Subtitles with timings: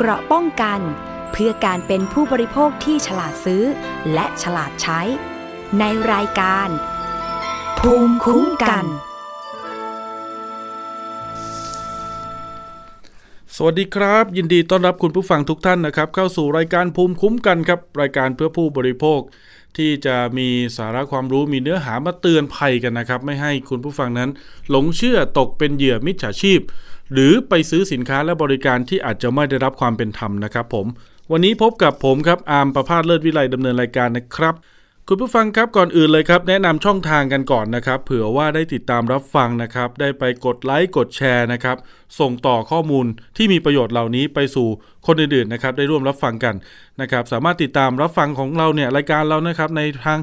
[0.00, 0.80] เกราะป้องกัน
[1.32, 3.62] เพื่อการเป็นผู้บริโภคที่ฉลาดซื้อ
[4.12, 5.00] และฉลาดใช้
[5.78, 6.68] ในรายการ
[7.78, 8.84] ภูมิคุ้มกัน
[13.56, 19.20] สวัสดีครับ ยินดีต้อนรับคุณผู้ฟังทุกท่านนะครับ เข้าสู่รายการภูมิคุ้มกันครับ รายการเพื่อผู้บริโภค
[19.76, 24.30] ที่จะมีสาระความรู้มีเนื้อหามาเตือนภัยกันนะครับ ไม่ให้คุณผู้ฟังนั้น
[24.70, 26.60] หลงเชื่อตกเป็นเหยื่อมิจฉาชีพ
[27.12, 30.86] หรือไปซื้อสินค้าและบริการที่อาจจะไม่ได้รับความเป็นธรรมนะครับผม
[31.32, 34.54] วันนี้พบกับผมครับอาร์มประพาสเลิศวิไลดำเนินรายการนะครับ
[35.10, 41.76] คุณผู้ฟังครับก่อนอื่นเลยครับ แนะนำช่องทางกันก่อนนะครับเผื่อว่าได้ติดตามรับฟังนะครับ ได้ไปกดไลค์กดแชร์นะครับ
[42.20, 44.68] ส่งต่อข้อมูลที่มีประโยชน์เหล่านี้ไปสู่
[45.06, 46.54] คนอื่นๆนะครับ ได้ร่วมรับฟังกัน
[47.00, 50.18] นะครับ สามารถติดตามรับฟังของเราเนี่ยรายการเรานะครับในทาง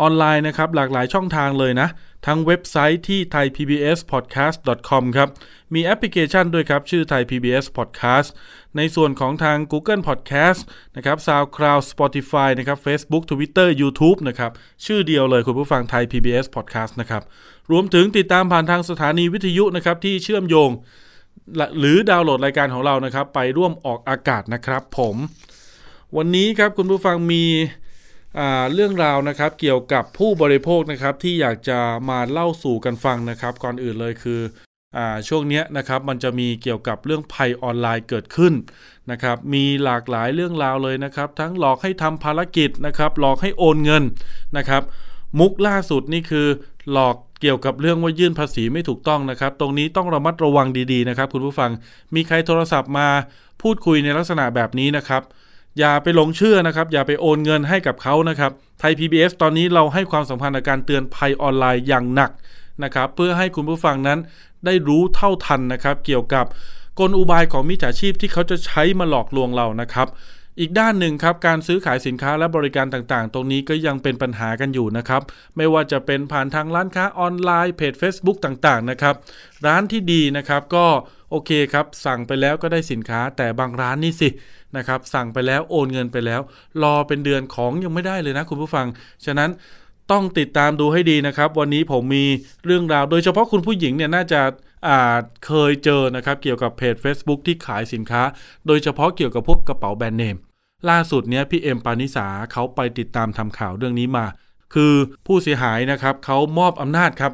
[0.00, 1.88] ออนไลน์นะครับ หลากหลายช่องทางเลยนะ
[2.26, 5.28] ทั้งเว็บไซต์ที่ thaipbspodcast.com ครับ
[5.74, 8.28] มีแอปพลิเคชันด้วยครับ ชื่อ Thai PBS Podcast
[8.76, 10.60] ในส่วนของทาง Google Podcast
[10.96, 14.52] นะครับ SoundCloud Spotify นะครับ Facebook Twitter YouTube นะครับ
[14.86, 17.22] ชื่อเดียวเลยคุณผู้ฟัง Thai PBS Podcast นะครับ
[17.70, 20.70] รวมถึงติดตามผ่านทางสถานีวิทยุนะครับที่เชื่อมโยง
[21.78, 25.16] หรือดาวน์โหลดรายการของเรานะครับ ไปร่วมออกอากาศนะครับ ผม
[26.16, 27.44] วันนี้ครับคุณผู้ฟังมี
[28.74, 31.78] เรื่องราวนะครับเกี่ยวกับผู้บริโภคนะครับที่อยากจะ
[32.10, 34.40] มาเล่าสู่กันฟังนะครับ ก่อนอื่นเลยคือ
[34.96, 38.52] อช่วงนี้นะครับมันจะมีเกี่ยวกับเรื่องภัยออนไลน์เกิดขึ้น
[39.10, 44.02] นะครับมีหลากหลายเรื่องราวเลยนะครับ ทั้งหลอกให้ทำภารกิจนะครับ หลอกให้โอนเงิน
[44.56, 44.82] นะครับ
[45.38, 46.46] มุกล่าสุดนี่คือ
[46.92, 51.70] หลอกเกี่ยวกับเรื่องว่ายื่นภาษีไม่ถูกต้องนะครับ ตรงนี้ต้องระมัดระวังดีๆนะครับ คุณผู้ฟัง
[52.14, 53.08] มีใครโทรศัพท์มา
[53.62, 55.22] พูดคุยในลักษณะแบบนี้นะครับ
[55.78, 62.30] อย่าไปหลงเชื่อนะครับ อย่าไปโอนเงินให้กับเขานะครับ ไทย PBS ตอนนี้เราให้ความสำคัญในการเตือนภัยออนไลน์อย่างหนัก
[62.84, 64.18] นะครับ เพื่อให้คุณผู้ฟังนั้น
[64.66, 66.46] ได้รู้เท่าทันนะครับ เกี่ยวกับ
[67.00, 70.08] กลอุบายของมิจฉาชีพที่เขาจะใช้มาหลอกลวงเรานะครับ
[70.60, 75.22] อีกด้านหนึ่งครับการซื้อขายสินค้าและบริการต่างๆ ตรงนี้ก็ยังเป็นปัญหากันอยู่นะครับ
[75.56, 79.14] ไม่ว่าจะเป็นผ่านทางร้านค้าออนไลน์เพจ Facebook ต่างๆนะครับ
[79.66, 80.86] ร้านที่ดีนะครับก็
[81.34, 84.28] โอเคครับสั่งไปแล้วก็ได้สินค้าแต่บางร้านนี่สิ
[84.76, 86.40] นะครับสั่งไปแล้วโอนเงินไปแล้ว
[86.82, 88.86] รอเป็นเดือนของยังไม่ได้เลยนะคุณผู้ฟัง
[89.26, 89.50] ฉะนั้น
[90.10, 92.26] ต้องติดตามดูให้ดีนะครับ วันนี้ผมมี
[92.64, 94.40] เรื่องราว โดยเฉพาะคุณผู้หญิงเนี่ยน่าจะ
[94.88, 98.22] อาจเคยเจอนะครับเกี่ยวกับเพจ Facebook ที่ขายสินค้า
[98.66, 100.36] โดยเฉพาะเกี่ยวกับพวกกระเป๋าแบรนด์เนม
[100.90, 104.26] ล่าสุดเนี้ยพี่เอ็มปานิสาเขาไปติดตามทำข่าวเรื่องนี้มา
[104.74, 104.94] คือ
[105.26, 107.32] ผู้เสียหายนะครับเขามอบอำนาจครับ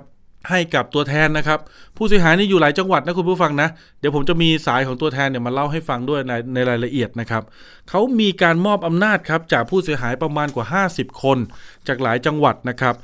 [0.49, 1.59] ให้กับตัวแทนนะครับ
[1.97, 3.69] ผู้เสียหายนี่อยู่หลายจังหวัดนะคุณผู้ฟังนะ
[4.01, 7.43] เดี๋ยวผมจะมีสายของตัวแทนเนี่ยมาเล่าให้ฟังด้วยในในรายละเอียดนะครับ
[7.89, 11.39] เขามีการมอบอำนาจครับจากผู้เสียหายประมาณกว่า 50 คน
[11.87, 12.95] จากหลายจังหวัดนะครับ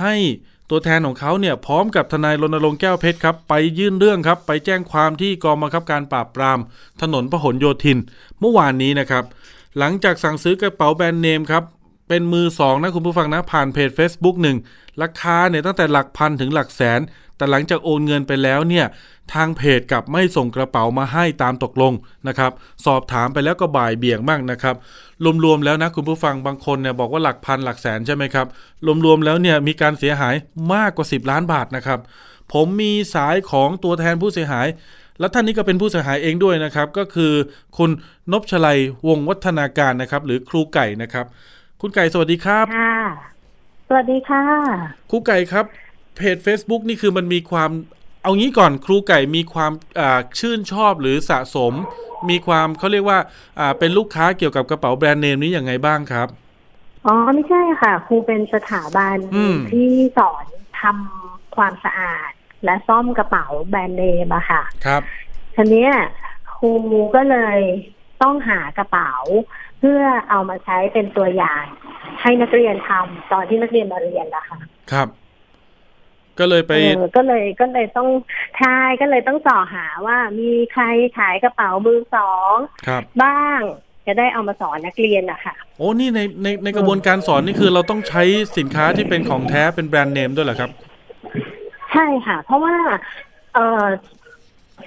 [0.00, 0.14] ให้
[0.70, 6.58] ตัวแทนของเขาเนี่ยพร้อมกับทนายรณรงค์แก้วเพชรครับไปยื่นเรื่องครับไปแจ้งความที่กองบังคับการปราบปราม
[7.02, 7.98] ถนนพหลโยธิน
[8.40, 9.24] เมื่อวานนี้นะครับ
[9.78, 11.64] หลังจากสั่งซื้อกระเป๋าแบรนด์เนมครับ
[12.08, 14.56] เป็นมือสองนะคุณผู้ฟังนะ ผ่านเพจ Facebook หนึ่ง
[15.02, 17.00] ราคาเนี่ยตั้งแต่หลักพันถึงหลักแสน
[17.36, 18.86] แต่หลังจากโอนเงินไปแล้วเนี่ย
[19.34, 21.92] ทางเพจกลับไม่ส่งกระเป๋ามาให้ตามตกลง
[22.28, 22.52] นะครับ
[22.86, 24.76] สอบถามไปแล้วก็บ่ายเบี่ยงบ้างนะครับ
[25.44, 28.46] รวมๆแล้วนะคุณผู้ฟังบางคนเนี่ยบอกว่าหลักพันหลักแสนใช่ไหมครับ
[29.04, 30.34] รวมๆแล้วเนี่ยมีการเสียหาย
[30.74, 32.00] มากกว่า 10 ล้านบาทนะครับ
[32.52, 34.66] ผมมีสายของตัวแทนผู้เสียหาย
[35.20, 37.32] และท่านนี้ก็เป็นผู้เสียหายเองด้วยนะครับ ก็คือ
[37.76, 37.90] คุณ
[38.32, 38.78] นพชลัย
[39.08, 41.26] วงวัฒนาการนะครับ หรือครูไก่นะครับ
[41.80, 42.98] คุณไก่สวัสดีครับค่ะ
[43.88, 44.44] สวัสดีค่ะ
[45.10, 45.64] ครูไก่ครับ
[46.16, 47.70] เพจ Facebook นี่คือมันมีความ
[48.22, 49.72] เอางี้ก่อนครูไก่มีความ
[50.38, 51.72] ชื่นชอบหรือสะสม
[52.30, 53.18] มีความเขาเรียกว่า
[53.78, 56.28] เป็นลูกค้าเกี่ยวกับกระเป๋าแบรนด์เนมนี้อย่างไงบ้างครับ
[57.06, 59.16] อ๋อไม่ใช่ค่ะ ครูเป็นสถาบัน
[59.70, 59.88] ที่
[60.18, 60.44] สอน
[60.80, 62.30] ทำความสะอาด
[62.64, 65.02] และซ่อมกระเป๋าแบรนด์เนมอะค่ะ ครับ
[65.54, 65.88] ทีนี้
[66.56, 66.70] ครู
[67.14, 67.58] ก็เลย
[68.22, 69.12] ต้องหากระเป๋า
[69.80, 71.64] เพื่อเอามาใช้เป็นตัวอย่าง
[72.22, 74.58] ให้นักเรียนทำตอนที่นักเรียนมาเรียนนะคะ
[74.92, 75.08] ครับ
[76.38, 76.72] ก็เลยไป
[77.16, 78.08] ก็เลยก็เลยต้อง
[78.58, 80.84] ใช่ก็เลยต้องต่อหาว่ามีใคร
[81.18, 82.54] ขายกระเป๋ามือสอง
[82.86, 83.60] ครับ บ้าง
[84.06, 88.22] จะได้เอามาสอนนักเรียนนะคะโอ้นี่ในในในกระบวนการสอนนี่คือเราต้องใช้
[88.58, 90.70] สินค้าที่เป็นของแท้เป็นแบรนด์เนมด้วยเหรอครับ
[91.92, 92.76] ใช่ค่ะ เพราะว่า
[93.54, 93.84] เออ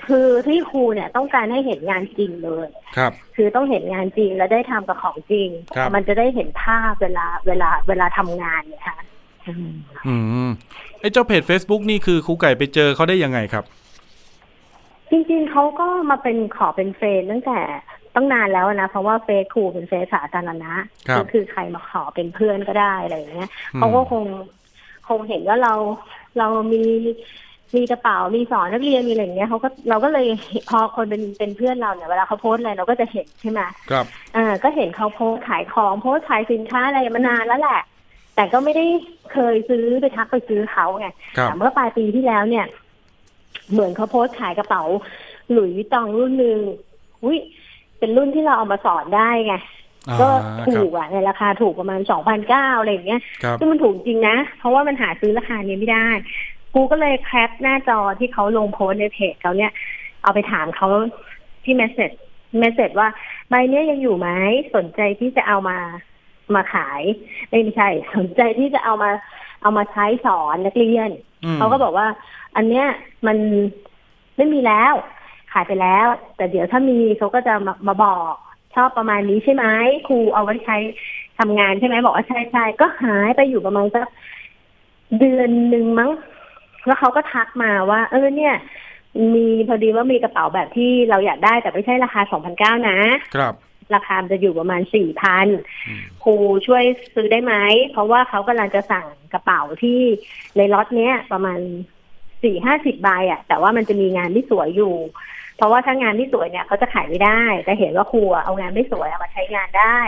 [0.09, 2.67] คือที่ครูเนี่ยต้องการให้เห็นงานจริงเลย
[2.97, 8.97] ครับ คือต้องเห็นงานจริงแล้วได้ทำกับของจริงครับมันจะได้เห็นภาพเวลาเวลาเวลาทำงานเนี่ยค่ะ
[10.07, 10.15] อื
[10.47, 10.49] ม
[10.99, 13.63] ไอ้เจ้าเพจ Facebook นี่คือครูไก่ไปเจอเขาได้ยังไงครับ
[15.09, 17.59] จริงๆเขาก็มาเป็นขอเป็นเฟรนด์ตั้งแต่
[18.15, 20.73] ตั้งนานแล้วนะ เพราะว่าเฟซครูเป็นเฟซสาธารณะ
[21.07, 24.23] ครับก็คือใครมาขอเป็นเพื่อนก็ได้อะไรอย่างเงี้ยเขาก็คง
[25.09, 25.73] คงเห็นว่าเรา
[26.39, 26.83] เรามี
[27.75, 30.25] มีกระเป๋ามีสอนนักเรียนมีอะไรอย่างเงี้ยเขาก็เราก็เลย
[30.69, 33.61] พอคนเป็นเป็นเพื่อนเราเนี่ยเวลาเขาโพสต์อะไรเราก็จะเห็นใช่ไหม
[33.91, 34.05] ครับ
[34.35, 37.81] อ่าก็เห็นเขาโพสต์ขายของโพสต์ขายสินค้าอะไรมานานแล้วแหละ
[38.35, 38.85] แต่ก็ไม่ได้
[39.33, 41.07] เคยซื้อไปทักไปซื้อเขาไง
[41.37, 42.65] ครับแต่เมื่อปลายปีที่แล้วเนี่ย
[43.71, 44.83] เหมือนเขาโพสต์ขายกระเป๋า
[45.51, 46.59] หลุยส์วิตตองรุ่นหนึ่ง
[47.23, 47.37] อุ้ย
[47.99, 49.55] เป็นรุ่นที่เราเอามาสอนได้ไง
[50.07, 50.29] อ่าก็
[50.65, 56.07] คถูรับกอะในราคาถูกประมาณสองพันเก้าอะไรอย่างเงี้ยครับซึ่งมันถูกจริงนะ เพราะว่ามันหาซื้อราคานี้ไม่ได้
[56.73, 59.71] กูก็เลยแคปหน้าจอที่เขาลงโพสต์ในเพจเขาเนี่ย
[60.23, 60.87] เอาไปถามเขา
[61.63, 62.11] ที่เมสเซจ
[62.59, 63.07] เมสเซจว่า
[63.49, 64.27] ใบเนี้ยยังอยู่ไหม
[64.75, 65.77] สนใจที่จะเอามา
[66.55, 67.01] มาขาย
[67.49, 69.11] ไม่ใช่ สนใจที่จะเอามา
[69.61, 71.09] เอามาใช้สอนนักเรียน
[71.45, 72.07] อืมเขาก็บอกว่า
[72.55, 72.85] อันเนี้ย
[73.27, 73.37] มัน
[74.37, 74.93] ไม่มีแล้ว
[75.53, 78.33] ขายไปแล้ว แต่เดี๋ยวถ้ามีเขาก็จะมามาบอก
[78.75, 79.65] ชอบประมาณนี้ใช่ไหม
[80.07, 80.77] ครูเอาไว้ใช้
[81.39, 84.07] ทำงานใช่ไหมบอกว่าใช่ใช่ก็หายไปอยู่ประมาณสัก
[85.19, 86.11] เดือนหนึ่งมั้ง
[86.89, 88.55] แล้วเขาก็ทักมาว่า เออเนี่ย
[89.35, 92.99] มีพอดีว่ามีกระเป๋าแบบที่เราอยากได้แต่ไม่ใช่ราคาสองพันเก้านะ
[93.35, 93.53] ครับ
[93.95, 95.47] ราคามันจะอยู่ประมาณสี่พัน
[95.87, 96.35] อืมครู
[96.67, 96.83] ช่วย
[97.15, 97.53] ซื้อได้ไหม
[97.91, 99.99] เพราะว่าเขากำลังจะสั่งกระเป๋าที่
[100.57, 101.59] ในล็อตเนี้ยประมาณ
[102.43, 104.95] สี่ห้าสิบใบอะ่ะ แต่ว่ามันจะมีงานที่สวยอยู่
[105.57, 109.99] เพราะว่าถ้างานที่สวยเนี่ยเขาจะขายไม่ได้ แต่เห็นว่าครูอะเอางานไม่สวยเอามาใช้งานได้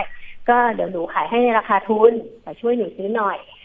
[0.48, 2.12] ก็เดี๋ยวหนูขายให้ในราคาทุน
[2.42, 3.61] แต่ช่วยหนูซื้อหน่อยอะ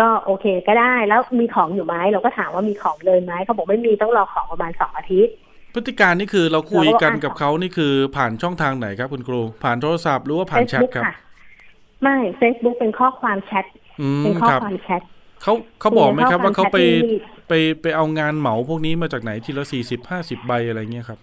[0.00, 5.34] ก็โอเคก็ได้แล้วมีของอยู่ไหมเราก็ถามว่ามีของเลยไหมเขาบอกไม่มีต้องรอของประมาณสองอาทิตย์
[5.74, 11.14] พฤติการนี่คือเราคุยกันเราก็อ่านกับเขานี่คือผ่านช่องทางไหนครับคุณครู ผ่านโทรศัพท์หรือว่าผ่านแชท Facebook ครับค่ะ
[12.02, 13.64] ไม่ Facebook เป็นข้อความแชท
[14.00, 15.02] อืมเป็นข้อครับความแชท
[15.42, 17.52] เขาเขาบอกไหมครับเป็นข้อว่าเขาไปความแชทที่ไป
[17.82, 21.18] ไปเอางานเหมาพวกนี้มาจากไหนทีละสี่สิบห้าสิบใบอะไรเงี้ยครับ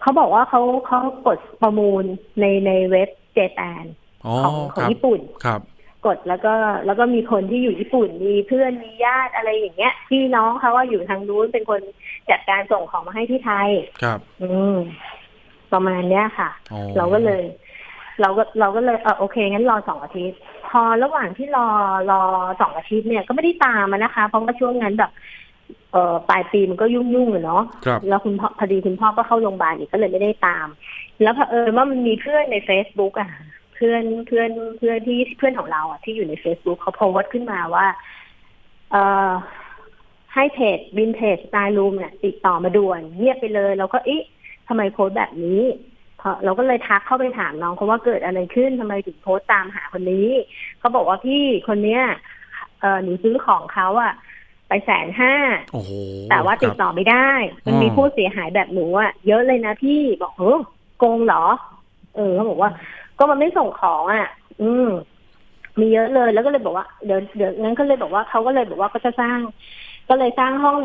[0.00, 2.04] เขาบอกว่าเขาเขากดประมูล
[2.40, 3.84] ในในเว็บเจแปน
[4.26, 5.60] อ๋อของขคองรับญี่ปุ่นครับ
[6.06, 6.54] กดแล้วก็
[6.86, 11.80] แล้วก็มีคนที่อยู่ญี่ปุ่นมีเพื่อนมีญาติอะไรอย่างเงี้ยพี่น้องเขาว่าอยู่ทางนู้นเป็นคน
[12.30, 13.68] จัดการส่งของมาให้ที่ไทย
[14.02, 14.76] ครับ อืม
[15.72, 17.42] ประมาณเนี้ยค่ะอ๋อเราก็เลย
[18.20, 21.66] เราก็เราก็เลยเออโอเคงั้นรอสองอาทิตย์ พอระหว่างที่รอ
[22.10, 22.22] รอ
[22.60, 25.10] สองอาทิตย์เนี่ยก็ไม่ได้ตามมานะคะ เพราะว่าช่วงนั้นแบบ
[25.92, 30.66] เออปลายปีมันก็ยุ่งยุ่งๆอะเนาะครับแล้วคุณพ่อพอดีคุณพ่อก็เข้าโรงพยาบาลอีกก็เลยไม่ได้ตาม
[31.22, 33.30] แล้วเผอิญว่ามันมีเพื่อนใน Facebook อะ
[33.78, 37.86] เพื่อนเพื่อนเพื่อนที่เพื่อนของเราอะที่อยู่ใน Facebook เขาโพสต์ขึ้นมาว่า
[38.90, 39.30] เอ่อ
[40.34, 44.22] ให้เพจวินเทจสไตล์รูมเนี่ยติดต่อมาด่วนเงียบไปเลยเราก็เอ๊ะ
[44.68, 45.62] ทำไมโพสต์แบบนี้
[46.20, 50.28] พอเราก็เลยทักเข้าไปถามน้องเขาว่าเกิดอะไรขึ้นทำไมถึงโพสต์ตามหาคนนี้
[50.78, 52.02] เขาบอกว่าพี่คนเนี้ย
[52.80, 54.12] เออหนูซื้อของเขาอะ
[54.68, 55.34] ไปแสนห้า
[55.72, 55.90] โอ้โห
[56.30, 57.30] แต่ว่าติดต่อไม่ได้
[57.66, 60.60] มันมีอ๋อผู้เสียหายแบบหนูอะเยอะเลยนะพี่บอกเออ
[60.98, 61.44] โกงเหรอ
[62.16, 62.70] เออเขาบอกว่า
[63.18, 64.30] ก็มันไม่ส่งของอะ
[64.62, 64.88] อืม
[65.80, 69.38] มีเยอะเลยแล้วก็เลยบอกว่าเดี๋ยวเดี๋ยวงั้นก็เลยบอกว่าเขาก็เลยบอกว่าก็จะสร้าง
[70.08, 70.78] ก็เลยสร้างห้อง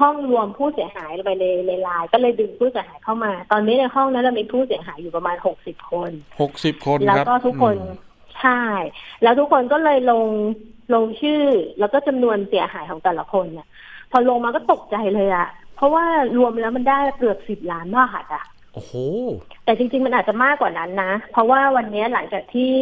[0.00, 8.08] ห้องรวมผู้เสียหายไปในในไลน์ก็เลยดึงผู้เสียหายเข้ามา ตอนนี้ในห้องนั้นเรามีผู้เสียหายอยู่ประมาณหกสิบคนหกสิบคนแล้วครับก็ทุกคนอืม
[8.40, 8.62] ใช่
[9.22, 10.26] แล้วทุกคนก็เลยลง
[10.94, 11.42] ลงชื่อ
[11.78, 13.68] แล้วก็จำนวนเสียหายของแต่ละคนเนี่ย
[14.10, 16.04] พอลงมาก็ตกใจเลยอะเพราะว่า
[16.38, 18.44] รวมแล้วมันได้เกือบสิบล้านบาทอะ
[18.78, 18.96] โอ้โห
[19.64, 22.72] แต่จริง ๆ มันอาจจะมากกว่านั้นนะ เพราะว่าวันนี้หลังจากที่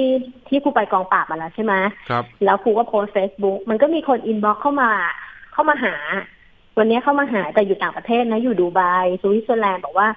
[0.48, 1.74] ที่ครูไปกองปราบมาแล้วใช่ไหม
[2.10, 4.90] ครับ แล้วครูก็โพสเฟซบุ๊กมันก็มีคน inbox เข้ามา
[5.52, 5.94] เข้ามาหา
[6.78, 8.80] วันนี้เข้ามาหาแต่อยู่ต่างประเทศนะ อยู่ดูไบ
[9.22, 10.08] สวิตเซอร์แลนด์บอกว่า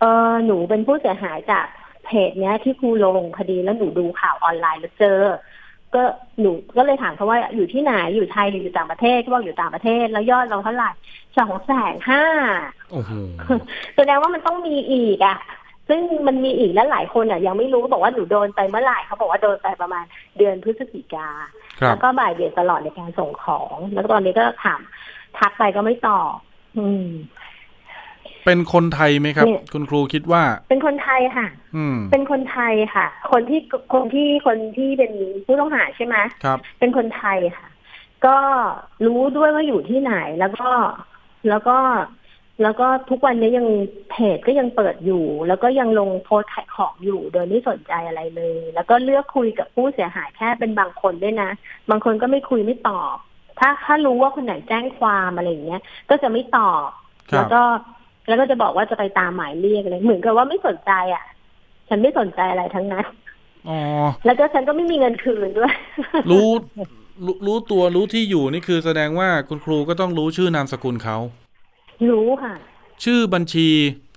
[0.00, 1.66] เออหนูเป็นผู้เสียหายจาก
[2.04, 5.20] เพจเนี้ย ที่ครูลงคดีแล้วหนูดูข่าวออนไลน์แล้วเจอ
[5.94, 6.02] ก็
[6.40, 10.90] หนูก็เลยถามเขาว่าอยู่ที่ไหนอยู่ไทยหรืออยู่ต่างประเทศเขาบอกอยู่ต่างประเทศแล้วยอดเราเท่าไหร่
[11.38, 12.24] สองแสนห้า
[12.90, 13.12] โอ้โห
[13.96, 15.38] แสดงว่ามันต้องมีอีกอะ
[15.88, 20.04] ซึ่งมันมีอีกและหลายคนอะ ยังไม่รู้บอกว่าหนูโดนไปเมื่อไหร่เขาบอกว่าโดนไปประมาณ
[20.38, 21.28] เดือนพฤศจิกา
[21.80, 24.80] ครับแล้วก็บ่ายเบียดตลอดในการส่งของ แล้วก็ตอนนี้ก็ถาม
[25.38, 26.30] ทักไปก็ไม่ตอบ
[26.78, 27.08] อืม
[28.46, 33.60] เป็นคนไทยไหมครับเนี่ยคุณครูคิดว่า เป็นคนไทยค่ะ อืม เป็นคนไทยค่ะ คนที่
[33.92, 35.12] คนที่คนที่เป็น
[35.46, 37.68] ผู้ต้องหาใช่ไหมครับ เป็นคนไทยค่ะ
[38.26, 38.36] ก็
[39.06, 40.68] รู้ด้วยว่าอยู่ที่ไหนแล้วก็
[41.50, 41.76] แล้วก็
[42.62, 43.66] แล้วก็ทุกวันนี้ยัง
[44.10, 51.50] เพจก็ยังเปิดอยู่ แล้วก็ยังลงโพสต์ขายของอยู่ โดยไม่สนใจอะไรเลย แล้วก็เลือกคุยกับผู้เสียหายแค่เป็นบางคนด้วยนะ
[51.90, 53.16] บางคนก็ไม่คุยไม่ตอบ
[53.58, 56.88] ถ้าถ้ารู้ว่าคนไหนแจ้งความอะไรอย่างเงี้ย ก็จะไม่ตอบ
[57.30, 57.62] ครัแล้บวก็
[58.28, 61.24] แล้วก็จะบอกว่าจะไปตามหมายเรียกอะไรเหมือนกับว่าไม่สนใจอะ
[61.88, 63.06] ฉันไม่สนใจอะไรทั้งนั้น
[63.68, 63.78] อ๋อ
[64.26, 65.74] แล้วก็ฉันก็ไม่มีเงินคืนด้วย
[66.30, 66.50] รู้
[67.24, 71.16] รู้รู้ตัวรู้ที่อยู่นี่คือแสดงว่าคุณครูก็ต้องรู้ชื่อนามสกุลเขา
[72.10, 72.54] รู้ค่ะ
[73.04, 73.68] ชื่อบัญชี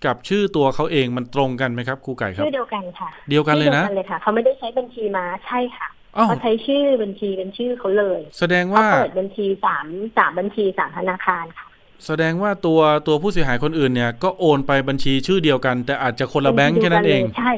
[0.06, 5.88] กับชื่อตัวเขาเองมันตรงกันไหมครับครูไก่ครับชื่อเดียวกันค่ะเดียวกันเลยนะชื่อเดียวกันเลยค่ะเขาไม่ได้ใช้บัญชีมาใช่ค่ะ
[6.18, 9.86] อ้าวเขาใช้ชื่อบัญชีเป็นชื่อเขาเลย แสดงเขาว่าเปิดบัญชีสาม
[10.18, 11.66] สามบัญชีสามธนาคารค่ะ
[12.06, 17.52] แสดงว่าตัวตัวผู้เสียหายคนอื่นเนี่ย ก็โอนไปบัญชีชื่อเดียวกัน แต่อาจจะคนละแบงค์แค่นั้นเองใช่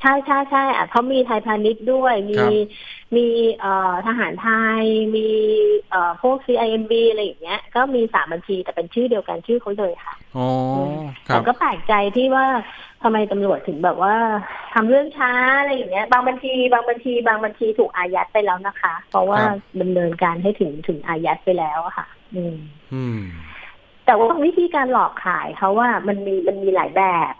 [0.00, 2.52] ใช่ใช่ใช่อะเขามีไทยพาณิชย์ด้วย มีครับ
[3.16, 3.26] มี
[3.60, 4.48] เอ่อทหารไท
[4.80, 4.84] ย
[5.16, 5.28] มี
[5.90, 10.48] เอ่อพวก CIMB อะไรอย่างเงี้ย ก็มีสามบัญชีแต่เป็นชื่อเดียวกันชื่อเขาเลยค่ะอ๋อ
[11.28, 12.46] คแต่รับก็แปลกใจที่ว่า
[13.02, 14.14] ทำไมตำรวจถึงแบบว่า
[14.74, 22.56] ทำเรื่องช้าอะไรอย่างเงี้ย บางบัญชี บางบัญชี บางบัญชีถูกอายัดไปแล้วนะคะ เพราะว่าครับดำเนินการให้ถึงถึงอายัดไปแล้วอะค่ะอืม
[22.94, 23.20] อืม
[24.06, 27.02] แต่ว่าวิธีการหลอกขายเขาว่ามันมีมันมีหลายแบ
[27.32, 27.34] บ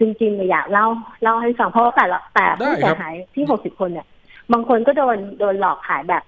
[0.00, 0.86] จริงๆอยากเล่า
[1.22, 4.06] เล่าให้ฟังเพราะว่าแต่ละแต่ได้ผู้เสีครัยบหายที่หกสิบคนเนี่ย
[4.52, 6.22] บางคนก็โดนโดนหลอกขายแบบ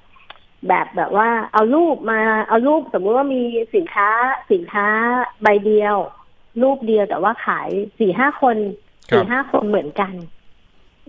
[0.69, 3.43] แบบแบบว่า เอารูปมาเอารูปสมมุติว่ามี
[3.75, 4.09] สินค้า
[4.53, 4.87] สินค้า
[5.43, 5.97] ใบเดียว
[6.63, 7.69] รูปเดียวแต่ว่าขาย
[7.99, 8.57] สี่ห้าคน
[9.11, 10.13] ครับสี่ห้าคนเหมือนกัน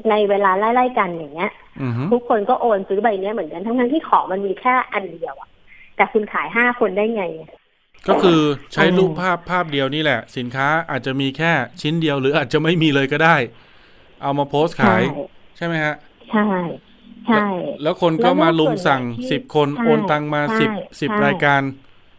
[0.10, 5.50] ในเวลาไล่ๆกันอย่างเงี้ยอือฮึทุกคนก็โอนซื้อใบเนี้ยเหมือนกันทั้งๆที่ของมันมีแค่อันเดียวอะ
[5.96, 7.24] แต่คุณขายห้าคนได้ไง
[8.10, 8.40] ก็คือ
[8.74, 13.36] ใช้เออรูปภาพภาพเดียวนี่แหละ สินค้าอาจจะมีแค่ชิ้นเดียวหรืออาจจะไม่มีเลยก็ได้
[14.24, 15.02] เอามาโพสต์ขาย
[15.58, 15.96] ใช่ไหมฮะ
[16.32, 16.48] ใช่
[17.28, 17.46] ใช่
[17.84, 20.70] แล้วคนก็มาลุมสั่งแล้วส่วนใหญ่ที่สิบคนใช่โอนตังมาใช่สิบ
[21.02, 21.62] สิบใช่รายการ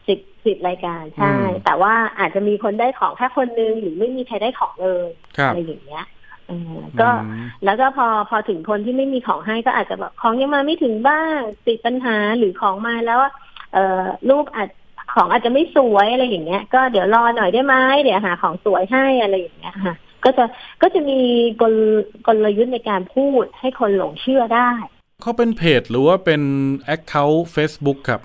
[0.09, 6.07] สิบสิบรายการใช่อืมแต่ว่าอาจจะมีคนได้ของแค่คนนึงหรือไม่มีใครได้ของเลยครับอะไรอย่างเงี้ย
[6.49, 13.19] เออก็อืมแล้วก็พอพอถึงคนที่ไม่มีของให้ก็อาจจะแบบของยังมาไม่ถึงบ้างติดปัญหาหรือของมาแล้ว
[13.73, 14.69] เอ่อรูปอาจ
[15.15, 20.45] ของอาจจะไม่สวยอะไรอย่างเงี้ย ก็เดี๋ยวรอหน่อยได้ไหมเดี๋ยวหาของสวยให้อะไรอย่างเงี้ยค่ะ ก็จะ
[20.83, 21.21] ก็จะมี
[21.61, 21.75] กล
[22.27, 24.71] กลยุทธ์ในการพูดให้คนหลงเชื่อได้
[25.23, 26.43] เขาเป็นเพจหรือว่าเป็น
[26.95, 28.21] Account Facebook ครับ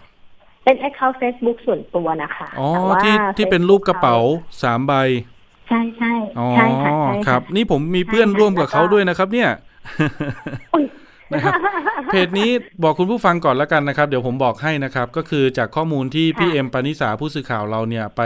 [0.63, 4.17] เป็น account Facebook ส่วนตัวนะคะอ๋อแต่ว่าที่ที่เป็นรูปกระเป๋า
[4.61, 4.93] สามใบ
[5.67, 9.49] ใช่ใช่อ๋อใช่ค่ะใช่ะครับ นี่ผมมีเพื่อนใช่ค่ะร่วมกับเขาแล้วก็ด้วยนะครับ เนี่ย
[10.73, 10.85] อุ๊ย
[11.33, 11.53] นะครับ
[12.07, 12.51] เพจนี้
[12.83, 18.21] บอกคุณผู้ฟังก่อนแล้วกันนะครับ เดี๋ยวผมบอกให้นะครับ ก็คือจากข้อมูลที่พี่ค่ะเอ็มปานิสาผู้สื่อข่าวเราเนี่ยไป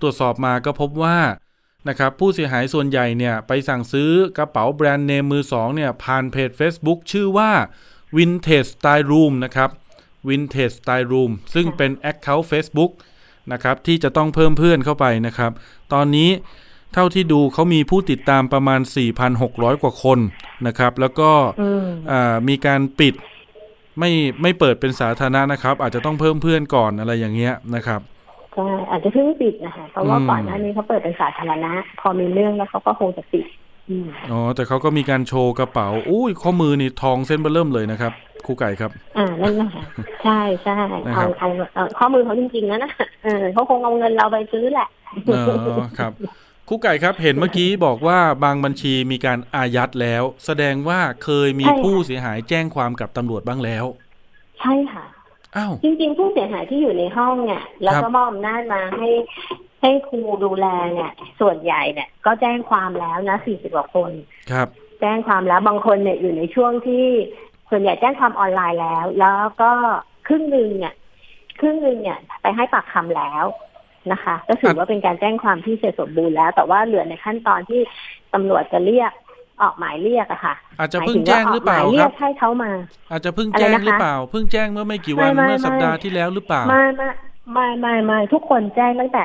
[0.00, 1.18] ตรวจสอบมาก็พบว่า
[1.88, 7.50] นะครับผู้เสียหายส่วนใหญ่เนี่ยไปสั่งซื้อกระเป๋าแบรนด์เนมมือสองเนี่ยผ่านเพจ Facebook ชื่อว่า
[8.16, 9.70] Vintage Style Room นะครับ
[10.28, 12.92] Vintage Style Room ซึ่งเป็น Account Facebook
[13.52, 15.52] นะครับที่จะต้องเพิ่มเพื่อนเข้าไปนะครับ
[15.92, 16.30] ตอนนี้
[16.98, 18.80] เท่าที่ดูเขามีผู้ติดตามประมาณ
[19.30, 20.18] 4,600 กว่าคน
[20.66, 23.14] นะครับ แล้วก็อืมอ่ามีการปิด
[23.98, 24.10] ไม่
[24.42, 28.00] ไม่เปิดเป็นสาธารณะนะครับ อาจจะต้องเพิ่มเพื่อนก่อนอะไรอย่างเงี้ยนะครับ
[28.54, 33.46] ใช่อาจจะเพิ่งปิดนะคะเพราะว่าอืมก่อนหน้านี้เขาเปิดเป็นสาธารณะ พอมีเรื่องแล้วเขาก็คงจะปิด
[33.90, 38.12] อืมอ๋อแต่เขาก็มีการโชว์กระเป๋าอุ้ยข้อมือนี่ทองเส้นเบอร์เริ่มเลยนะครับ
[38.46, 39.82] ครูไก่ครับ อ่านั่นนะคะ
[40.22, 42.92] ใช่ใช่นะครัเอาบเอาเอาข้อมือเขาจริงๆนะนะ
[43.24, 44.88] เออเขาคงเอาเงินเราไปซื้อแหละ
[45.26, 45.54] เออ
[45.98, 46.12] ครับ
[46.68, 53.84] ครูไก่ครับเห็นเมื่อกี้บอกว่าบางบัญชีมีการอายัดแล้ว แสดงว่าเคยมีใช่ค่ะผู้เสียหายแจ้งความกับตำรวจบ้างแล้ว
[54.60, 55.04] ใช่ค่ะ
[55.56, 59.08] อ้าวจริง ๆ ผู้เสียหายที่อยู่ในห้องเนี่ย แล้วครัก็บมอบอำนาจมาให้
[59.80, 64.10] ให้ครูดูแลเนี่ย ส่วนใหญ่เนี่ย ก็แจ้งความแล้วนะสี่สิบกว่าคน
[64.50, 64.68] ครับ
[65.00, 67.06] แจ้งความแล้วบางคนเนี่ยอยู่ในช่วงที่
[67.70, 69.72] ส่วนใหญ่แจ้งความออนไลน์แล้ว แล้วก็
[70.26, 70.94] ครึ่งหนึ่งเนี่ย
[71.60, 73.44] ครึ่งหนึ่งเนี่ย ไปให้ปากคำแล้ว
[74.12, 77.80] นะคะ ก็ถือว่าเป็นการแจ้งความที่เสร็จสมบูรณ์แล้ว แต่ว่าเหลือในขั้นตอนที่
[78.34, 79.12] ตำรวจจะเรียก
[79.62, 82.72] ออกหมายเรียกอะค่ะ อาจจะเพิ่งแจ้งหรือเปล่าหมายเรีคยรักบให้เขามา
[83.10, 87.08] อาจจะเพิ่งอะไรแจ้งนะคะหรือเปล่า เพิ่งแจ้งเมื่อไม่กี่วันไม่ไม่เมื่อสัปไม่ดาห์ที่แล้วหรือเปล่าไม่ไม่
[87.52, 89.24] ไม่ไม่ไม่ทุกคนแจ้งตั้งแต่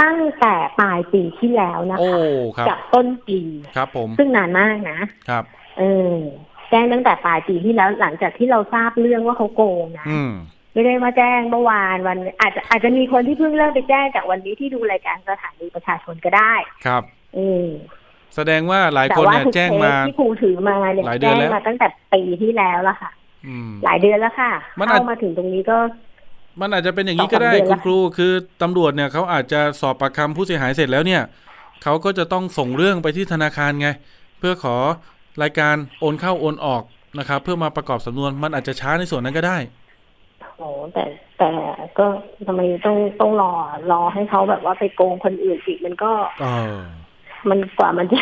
[0.00, 3.40] ตั้งแต่ปลายปีที่แล้วนะโอ้คะครับจากต้นปี
[3.76, 5.44] ครับ ผม ซึ่งนานมากนะครับ
[5.78, 5.82] เอ
[6.14, 6.16] อ
[6.70, 10.32] แจ้งตั้งแต่ปลายปีที่แล้วหลังจากที่เราทราบเรื่องว่าเขาโกงนะอืม
[10.72, 16.54] ไม่ได้มาแจ้งเมื่อวานวัน อาจจะอาจจะมีคนที่เพิ่งเริ่มไปแจ้งจากวันนี้ที่ดูรายการสถานีประชาชนก็ได้
[16.86, 17.02] ครับ
[17.34, 17.66] เออ
[18.36, 23.10] แสดงว่าหลายแต่คนว่าเนี่ยทุกแจ้งเคมาสที่ครูถือมาเนี่ยหลายเดือแจ้นงแล้วมาตั้งแต่ปีที่แล้วแล้วค่ะ
[23.46, 25.78] อืมหลายเดือนแล้วค่ะมันอาจเข้ามาถึงตรงนี้ก็
[26.60, 31.22] มันอาจจะเป็นอย่างนี้ก็ได้สองสามเดือนคุณละครูคือตำรวจเนี่ยเขาอาจจะสอบปากคำผู้เสียหายเสร็จแล้วเนี่ย
[31.82, 33.88] เขาก็จะต้องส่งเรื่องไปที่ธนาคารไง
[34.38, 34.76] เพื่อขอ
[35.42, 36.82] รายการโอนเข้าโอนออก
[37.18, 41.04] นะครับ เพื่อมาประกอบสำนวนมันอาจจะช้าในส่วนนั้นก็ได้โอ้แต่
[41.38, 41.50] แต่
[41.98, 42.06] ก็
[42.46, 43.52] ทำไมต้องต้องรอ
[43.90, 46.76] รอให้เขาแบบว่าไปโกงคนอื่นอีกมันก็เออ
[47.50, 48.20] มันกว่ามันจะ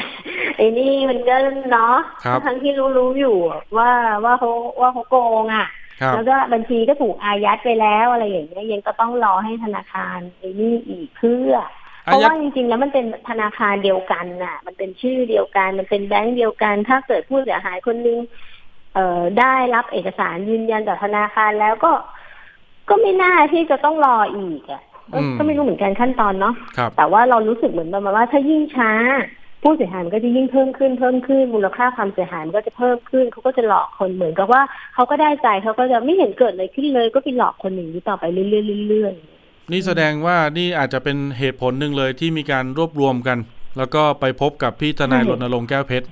[0.57, 1.37] ไอ้นี่มันก็
[1.71, 3.37] เนาะครับทั้งที่รู้รู้อยู่
[3.79, 3.91] ว่า
[4.25, 5.67] ว่าเขาว่าเขาโกงอะ
[6.01, 11.53] ครับแล้วก็บัญชีก็ถูกอายัดไปแล้วอะไรอย่างเงี้ยยังก็ต้องรอให้ธนาคารไอ้นี่อีกเพื่อ
[12.05, 18.19] เพอาราะยัดว่าจริงๆแล้วมันเป็นธนาคารเดียวกันน่ะ มันเป็นชื่อเดียวกัน มันเป็นแบงก์เดียวกัน ถ้าเกิดผู้เสียหายคนนึง
[18.95, 21.93] เอ่อได้รับเอกสารยืนยันจากธนาคารแล้วก็
[22.91, 28.93] ก็ไม่น่าที่จะต้องรออีกอะเอออืมก็ไม่รู้เหมือนกันขั้นตอนเนาะครับแต่ว่าเรารู้สึกเหมือนประมาณว่าถ้ายิ่งช้า
[29.63, 34.63] ผู้เสียหายมันก็จะยิ่งเพิ่มขึ้นเพิ่มขึ้นมูลค่าความเสียหายมันก็จะเพิ่มขึ้นเขาก็จะหลอกคนเหมือนกับว่า
[34.95, 38.47] เขาก็ได้ใจเขาก็จะไม่เห็นเกิดอะไรขึ้นเลย ก็ไปหลอกคนหนึ่างนี้ต่อไปเรื่อ
[38.87, 39.15] ยๆเรื่อย
[39.73, 43.39] นี่แสดงว่านี่อาจจะเป็นเหตุผลหนึ่งเลยที่มีการรวบรวมกัน
[43.79, 46.07] แล้วก็ไปพบกับพี่ทนายรณรงค์แก้วเพชร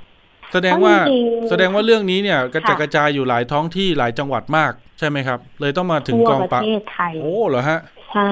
[0.52, 7.80] แสดงว่าจริงๆแสดงว่าเรื่องนี้เนี่ยกระจัดค่ะกระจายอยู่หลายท้องที่หลายจังหวัดมาก ใช่ไหมครับ เลยต้องมาถึงทั่วกองประปราบเทศไทยโอ้เหรอฮะ
[8.12, 8.30] ใช่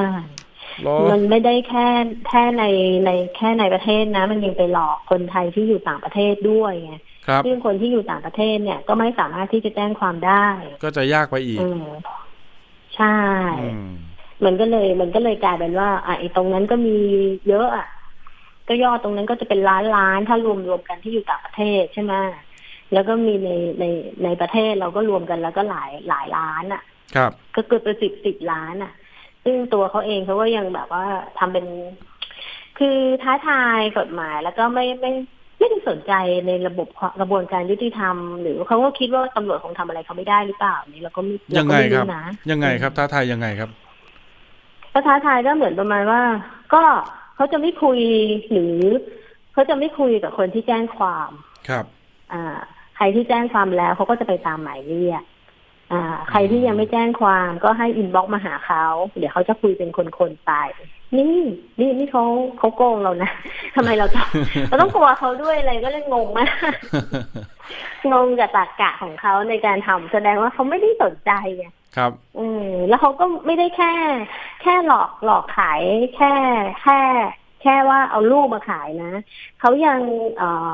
[0.82, 1.87] เหรอมันไม่ได้แค่
[2.28, 2.64] แค่ใน
[3.04, 6.94] ในแค่ในประเทศนะ มันยังไปหลอกคนไทยที่อยู่ต่างประเทศด้วยไง
[7.26, 10.46] ครับซึ่งคนที่อยู่ต่างประเทศเนี่ย ก็ไม่สามารถที่จะแจ้งความได้
[10.82, 11.85] ก็จะยากไปอีกอืม
[12.96, 13.16] ใช่
[13.61, 13.92] อืม
[14.44, 16.96] มันก็เลย มันก็เลยกลายเป็นว่าอะไอ้ตรงนั้นก็มี
[17.49, 17.87] เยอะอะ
[18.68, 22.14] ก็ยอดตรงนั้นก็จะเป็นล้านล้านถ้ารวมรวมกันที่อยู่ต่างประเทศใช่ไหม
[22.93, 23.50] แล้วก็มีใน
[23.81, 23.85] ใน
[24.25, 26.83] ในประเทศเราก็รวมกันแล้วก็หลายหลายล้านอะ
[27.16, 28.93] ครับ ก็เกือบเป็นสิบสิบล้านอะ
[29.45, 31.05] ซึ่งตัวเขาเองเขาก็ยังแบบว่า
[31.38, 31.66] ทำเป็น
[32.78, 35.12] คือท้าทายกฎหมายแล้วก็ไม่ไม่
[35.59, 36.12] ไม่ได้สนใจ
[36.47, 36.88] ในระบบ
[37.21, 43.71] กระบวนการยุติธรรม หรือเขาก็คิดว่าตำรวจคงทำอะไรเขาไม่ได้หรือเปล่านี่เราก็ไม่เรายังก็ไงไม่ครับนะยังไงครับท้าทายยังไงครับ
[44.93, 46.23] ก็ท้าทายก็เหมือนประมาณว่า
[46.75, 46.83] ก็
[47.37, 48.00] เขาจะไม่คุย
[48.52, 48.78] หรือ
[49.52, 51.31] เขาจะไม่คุยกับคนที่แจ้งความ
[51.69, 51.85] ครับ
[52.33, 52.59] อ่า
[52.97, 55.23] ใครที่แจ้งความแล้วเขาก็จะไปตามหมายเรียก
[55.93, 58.85] อ่า ใครที่ยังไม่แจ้งความก็ให้ inbox มาหาเขา
[59.19, 60.53] เดี๋ยวเขาจะคุยเป็นคนๆไป
[61.17, 61.37] นี่
[61.81, 62.25] นี่นี่เขา
[62.59, 63.31] เขาโกงเรานะ
[63.76, 64.26] ทำไมเราต้อง
[64.69, 66.50] เราต้องกลัวเขาด้วยอะไรก็เลยงงมาก
[68.12, 73.93] งงกับตรรกะของเขาในการทำแสดงว่าเขาไม่ได้สนใจไงครับ อืมแล้วเขาก็ไม่ได้แค่
[74.62, 75.81] แค่หลอกหลอกขาย
[76.17, 76.33] แค่
[76.83, 76.99] แค่
[77.62, 79.12] แค่ว่าเอารูปมาขายนะ
[79.61, 79.99] เขายัง
[80.37, 80.71] เอ่อ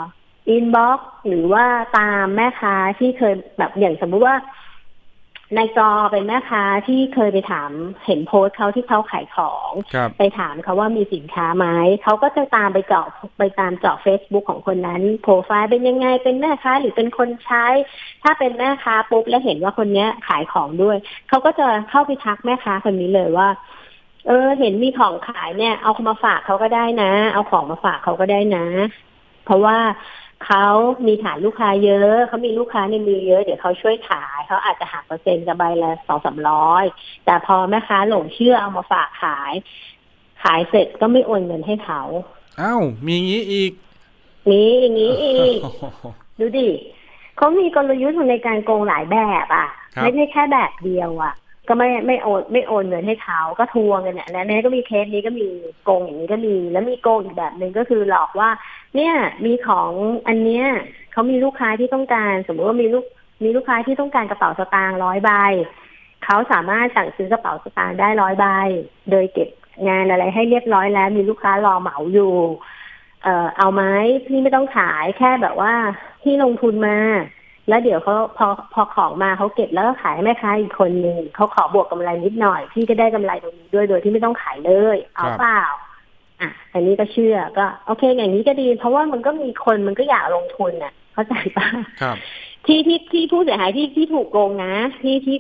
[0.49, 1.65] inbox หรือว่า
[1.99, 4.37] ตามแม่ค้าที่เคยแบบอย่างสมมุติว่า
[5.57, 7.71] ในจอเป็นแม่ค้าที่เคยไปถาม
[8.07, 11.67] เห็นโพสต์เขาที่เขาขายของครับไปถามเขาว่ามีสินค้าไหม
[12.03, 13.07] เขาก็จะตามไปเจาะ
[13.39, 17.67] ไปตามเจาะ Facebook ของคนนั้น โปรไฟล์เป็นยังไงเป็นแม่ค้าหรือเป็นคนใช้
[18.23, 20.97] ถ้าเป็นแม่ค้าปุ๊บแล้วเห็นว่าคนเนี้ยขายของด้วย
[21.29, 23.49] เขาก็จะเข้าไปทักแม่ค้าคนนี้เลยว่า
[24.27, 28.67] เออ เห็นมีของขายเนี่ย เอามาฝากเขาก็ได้นะ เอาของมาฝากเขาก็ได้นะ
[29.45, 29.79] เพราะว่า
[30.47, 30.67] เขา
[31.07, 36.85] มีฐานลูกค้าเยอะเขามีลูกค้าในมือเยอะเดี๋ยวเขาช่วยขายเขาอาจจะหักเปอร์เซ็นต์กับใบละสองสามร้อย
[37.25, 39.53] แต่พอแม่ค้าหลงเชื่อเอามาฝากขาย
[40.43, 42.03] ขายเสร็จก็ไม่โอนเงินให้เขา
[42.61, 43.73] อ้าวมีอย่างนี้อีก
[44.51, 45.59] นี่อย่างนี้อีก
[46.41, 46.69] ดูดิ
[47.37, 51.35] เขามีกลยุทธ์ในการโกงหลายแบบอะครับไม่ใช่แค่แบบเดียวอะ
[51.73, 55.49] ก็ไม่ไม่โอนไม่โอนเงินให้เขาก็ทวงกันเนี่ยแล้วเนี่ยก็มีเคสนี้ก็มี
[55.85, 58.51] โกงอย่างนี้ก็มี แล้วมีโกงอีกแบบหนึ่งก็คือหลอกว่า
[58.97, 59.15] เนี่ย
[59.47, 59.91] มีของ
[60.29, 60.65] อันเนี้ย
[61.13, 63.05] เขามีลูกค้าที่ต้องการ สมมติว่ามีลูก
[63.45, 65.31] มีลูกค้าที่ต้องการกระเป๋าสตางค์ร้อยใบ
[66.25, 68.47] เขาสามารถสั่งซื้อกระเป๋าสตางค์ได้ร้อยใบ
[69.11, 69.49] โดยเก็บ
[69.89, 72.35] งานอะไรให้เรียบร้อยแล้ว มีลูกค้ารอเหมาอยู่
[73.23, 73.83] เอ่อเอาไหม
[74.27, 75.75] พี่ไม่ต้องขายแค่แบบว่า
[76.23, 76.99] พี่ลงทุนมา
[77.69, 85.63] แล้วเดี๋ยวเขาพอพอของมาเขาเก็บแล้วก็ขายให้แม่ค้าอีกคนหนึ่งเขาขอบวกกำไรนิดหน่อยพี่ก็ได้กำไรตรงนี้ด้วยโดยที่ไม่ต้องขายเลย เอาครับเปล่า
[86.41, 91.67] อะอันนี้ก็เชื่อก็โอเค อย่างนี้ก็ดี เพราะว่ามันก็มีคนมันก็อยากลงทุนน่ะ เข้าใจปะ
[92.03, 92.17] ครับ
[92.67, 94.73] ที่ที่ที่ผู้เสียหายที่ที่ถูกโกงนะ
[95.03, 95.37] ที่ที่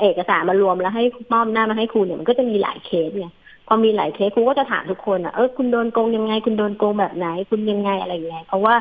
[0.00, 3.28] เอกสารมารวมแล้วให้มอบหน้ามาให้คุณเนี่ยมันก็จะมีหลายเคสไง
[3.66, 8.74] พอมีหลายเคสคุณก็จะถามทุกคนอะเออคุณโดนโกงยังไง คุณโดนโกงแบบไหน คุณยังไงอะไรอย่างเงี้ยเพราะว่า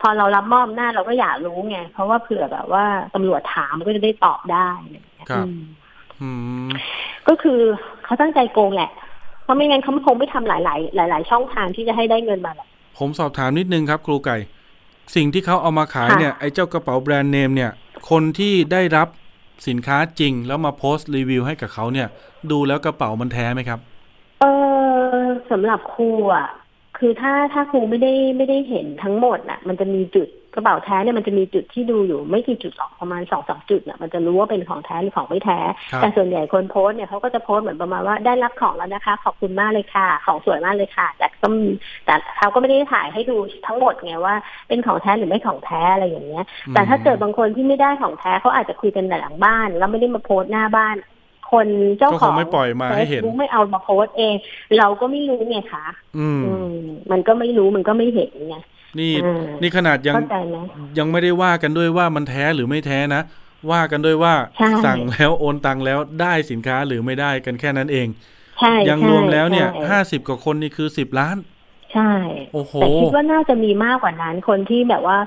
[0.00, 2.84] พอเรารับมอบหน้าเราก็อยากรู้ไง เพราะว่าเผื่อแบบว่า
[3.14, 5.60] ตำรวจถามมันก็จะได้ตอบได้อะไรอย่างเงี้ยครับอืม
[6.22, 6.30] อื
[6.66, 6.68] ม
[7.28, 7.60] ก็คือ
[8.04, 8.90] เขาตั้งใจโกงแหละ
[9.42, 14.36] เพราะไม่งั้นเขาคงไม่ทำหลายๆหลายๆช่องทางที่จะให้ได้เงินมาหรอกผมสอบถามนิดนึงครับ ครูไก่
[15.16, 17.70] สิ่งที่เขาเอามาขายค่ะเนี่ยไอ้เจ้ากระเป๋าแบรนด์เนมเนี่ย
[18.10, 19.08] คนที่ได้รับ
[19.68, 22.08] สินค้าจริงแล้วมาโพสต์รีวิวให้กับเขาเนี่ย
[22.50, 23.78] ดูแล้วกระเป๋ามันแท้ไหมครับ
[24.40, 24.44] เอ
[25.22, 26.46] อสำหรับครูอะ
[26.98, 35.58] คือถ้าถ้าครูไม่ได้ไม่ได้เห็นทั้งหมดน่ะ มันจะมีจุดกระเป๋าแท้เนี่ยมันจะมีจุดที่ดูอยู่ไม่กี่จุดหรอกประมาณสองสามจุดน่ะมันจะรู้ว่าเป็นของแท้หรือของไม่แท้
[35.92, 41.66] ครับแต่ส่วนใหญ่คนโพสต์เนี่ยเขาก็จะโพสต์เหมือนประมาณว่าได้รับของแล้วนะคะ ขอบคุณมากเลยค่ะ ของสวยมากเลยค่ะ แต่ก็มี
[42.06, 44.34] แต่เขาก็ไม่ได้ถ่ายให้ดูทั้งหมดไงว่า
[44.68, 50.96] เป็นของแท้หรือไม่ของแท้อะไรอย่างเงี้ย แต่ถ้าเกิดบางคนที่ไม่ได้ของแท้เขาอาจจะคุยกันแต่หลังบ้าน แล้วไม่ได้มาโพสต์หน้าบ้าน
[51.52, 51.66] คน
[51.98, 54.34] เจ้าก็ขคองงไม่ปล่อยมาให้เห็น Facebook ไม่เอามาโพสต์เอง
[54.78, 55.86] เราก็ไม่รู้ไงคะ
[56.18, 56.74] อืมอืม
[57.10, 58.56] มันก็ไม่รู้มันก็ไม่เห็นไง
[58.98, 60.56] นี่อ่านี่ขนาดยังเข้าใจไหม
[60.98, 63.22] ยังไม่ได้ว่ากันด้วยว่ามันแท้หรือไม่แท้นะ
[63.72, 68.06] ว่ากันด้วยว่าใช่สั่งแล้วโอนตังแล้วได้สินค้าหรือไม่ได้กันแค่นั้นเอง
[68.60, 71.36] ใช่ยังใช่รวมแล้วเนี่ยใช่ห้าสิบกว่าคนนี่คือสิบล้าน
[71.94, 72.12] ใช่
[72.54, 75.18] โอ้โหแต่คิดว่าน่าจะมีมากกว่านั้นคนที่แบบว่า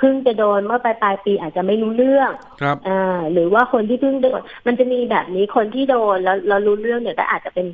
[0.00, 7.66] เพิ่งจะโดนเมื่อปลายปลายปีอาจจะไม่รู้เรื่องครับอ่าหรือว่าคนที่เพิ่งโดน มันจะมีแบบนี้คนที่โดนแล้วเรารู้เรื่องเนี่ยก็อาจจะเป็น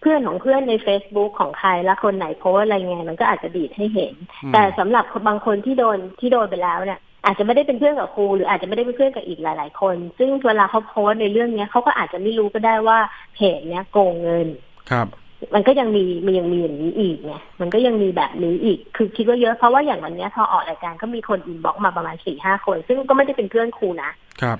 [0.00, 12.98] เพื่อนของเพื่อนใน Facebook ของใครแล้วคนไหนโพสต์อะไรไงมันก็อาจจะดีดให้เห็นอืมแต่สำหรับบางคนที่โดนที่โดนไปแล้วเนี่ยอาจจะไม่ได้เป็นเพื่อนกับครูหรืออาจจะไม่ได้เป็นเพื่อนกับอีกหลาย ๆ คน ซึ่งเวลาเขาโพสต์ในเรื่องเนี้ยเขาก็อาจจะไม่รู้ก็ได้ว่า
[13.34, 14.48] เพจเนี้ยโกงเงิน
[14.90, 15.06] ครับ
[15.54, 24.10] มันก็ยังมีมันยังมีอย่างนี้อีกไงมันก็ยังมีแบบนี้อีก คือคิดว่าเยอะเพราะว่าอย่างวันเนี้ยพอออกรายการก็มีคน inbox มาประมาณสี่ห้าคน ซึ่งก็ไม่ได้เป็นเพื่อนครูนะ
[24.42, 24.58] ครับ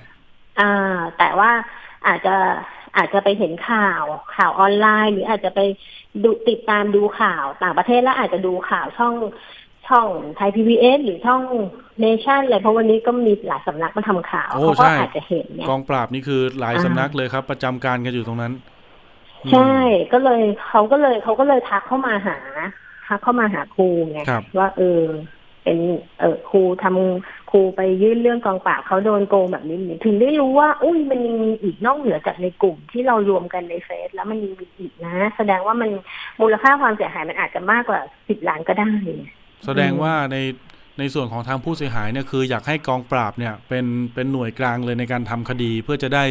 [0.59, 1.51] อ่าแต่ว่า
[2.07, 2.35] อาจจะ
[2.97, 4.03] อาจจะไปเห็นข่าว
[4.35, 5.59] ข่าวออนไลน์ หรืออาจจะไป
[6.23, 9.15] ดูติดตามดูข่าวต่างประเทศแล้วอาจจะดูข่าวช่อง
[9.87, 11.41] ช่องไทยพีบีเอสหรือช่อง
[12.01, 18.74] เนชั่นอะไรเพราะวันนี้ก็มีหลายสำนักมาทำข่าวโอ้เขาก็ใช่อาจจะเห็นเนี่ยกองปราบนี่คือหลายอ่าสำนักเลยครับ ประจำการกันอยู่ตรงนั้นอืม
[19.53, 19.75] ใช่
[20.13, 22.37] ก็เลยเขาก็เลยเขาก็เลยทักเข้ามาหา
[23.07, 25.01] ทักเข้ามาหาครูไงครับว่าเออ
[25.63, 25.79] เป็น
[26.19, 35.89] เออครูทำครูไปยื่นเรื่องกองปราบเขาโดนโกงแบบนี้ถึงได้รู้ว่า อุ้ยมันยังมีอีกนอกเหนือจากในกลุ่มที่เรารวมกันในเฟซแล้วมันยังมีอีกนะ แสดงว่ามัน
[36.41, 38.91] มูลค่าความเสียหายมันอาจจะมากกว่าสิบล้านก็ได้
[39.65, 40.37] แสดงว่าใน
[40.99, 46.23] ในส่วนของทางผู้เสียหายเนี่ยคืออยากให้กองปราบเนี่ยเป็นเป็นหน่วยกลางเลยในการทำคดีเพื่อจะได้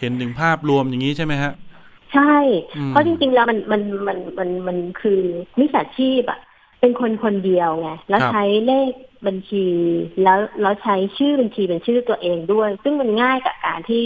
[0.00, 1.52] เห็นถึงภาพรวมอย่างนี้ใช่ไหมฮะ
[2.12, 2.36] ใช่
[2.76, 5.20] อืมเพราะจริงๆแล้วมันมันมันมันมันคือ
[5.58, 6.40] มิจฉาชีพอะ
[6.80, 8.92] เป็นคนคนเดียวไงแล้วครับใช้เลข
[9.26, 9.66] บัญชี
[10.22, 14.04] แล้วแล้วใช้ชื่อบัญชีเป็นชื่อตัวเองด้วย ซึ่งมันง่ายกับการที่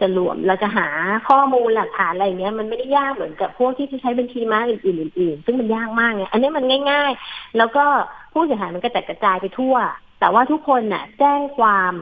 [0.00, 0.88] จะรวมเราจะหา
[1.28, 7.84] ข้อมูลหลักฐานอะไรเงี้ยมันไม่ได้ยากเหมือนกับพวกที่จะใช้บัญชีม้าอื่นๆอื่นๆซึ่งมันยากมากไงอันนี้มันง่าย ๆ แล้วก็
[8.32, 9.76] ผู้เสียหายมันกระจัดกระจายไปทั่ว
[10.20, 11.92] แต่ว่าทุกคนน่ะ แจ้งความ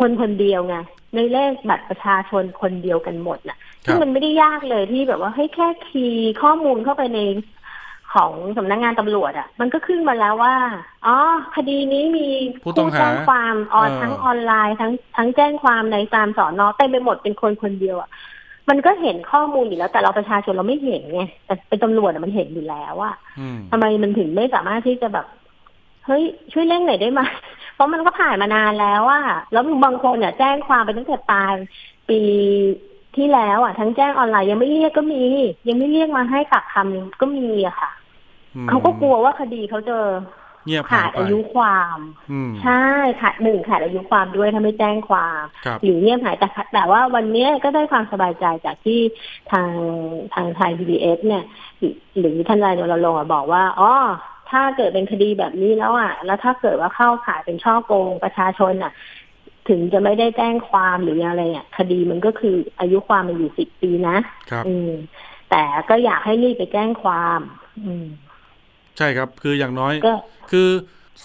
[0.00, 0.76] คนคนเดียวไง
[1.14, 7.18] ในเลขบัตรประชาชนคนเดียวกันหมดน่ะ ซึ่งมันไม่ได้ยากเลยที่แบบว่าให้แค่คีย์ข้อมูลเข้าไปใน
[8.14, 10.54] ของสำนักงานตำรวจอะ่ะ มันก็ขึ้นมาแล้วว่า
[11.06, 11.16] อ๋อ
[11.56, 12.28] คดีนี้มี
[12.64, 18.10] ผู้ต้องหาแจ้งความออนเออทั้งออนไลน์ทั้งทั้งแจ้งความในตามสอนอเต็มไปหมดเป็นคนคนเดียวอะ่ะ
[18.68, 25.26] มันก็เห็นข้อมูลอยู่แล้ว แต่เราประชาชนเราไม่เห็นไงแต่เป็นตำรวจอะมันเห็นอยู่แล้วอะอืมทำไมมันถึงไม่สามารถที่จะแบบ
[26.06, 27.20] เฮ้ยช่วยเร่งหน่อยได้ไหม
[27.74, 31.54] เพราะมันก็ผ่านมานานแล้วอะแล้วบางคนเนี่ยแจ้งความไปตั้งแต่ปลาย
[32.08, 32.18] ปี
[33.16, 35.24] ที่แล้วอะทั้งแจ้งออนไลน์ยังไม่เรียกก็มี
[35.68, 37.90] ยังไม่เรียกมาให้ปากคำก็มีอะค่ะ
[38.54, 39.96] อืมเขาก็กลัวว่าคดีเขาจะ
[40.66, 41.98] เงียบหาขาดไปอายุความ
[42.32, 42.84] อืมใช่
[43.20, 49.00] ขาดหนึ่งขาดอายุความด้วยถ้าไม่แจ้งความครับหรือเงียบหายแต่แต่ว่าวันเนี้ยก็ได้ความสบายใจจากที่
[49.50, 49.68] ทาง
[50.34, 51.44] ทางไทยพีบีเอสเนี่ย
[52.18, 53.92] หรือท่านนายรณรงค์อะบอกว่าอ๋อ
[54.50, 58.92] ถ้าเกิดเป็นคดีแบบนี้แล้วอะ แล้วถ้าเกิดว่าเข้าข่ายเป็นช่อโกงประชาชนอะ
[59.68, 64.16] ถึงจะไม่ได้แจ้งความหรืออะไรอะคดีมันก็คืออายุความมันอยู่สิบปีนะ
[64.50, 64.90] ครับอืม
[65.50, 67.40] แต่ก็อยากให้รีบไปแจ้งความ
[67.86, 68.06] อืม
[68.98, 70.14] ใช่ครับ คืออย่างน้อยก็
[70.50, 70.68] คือ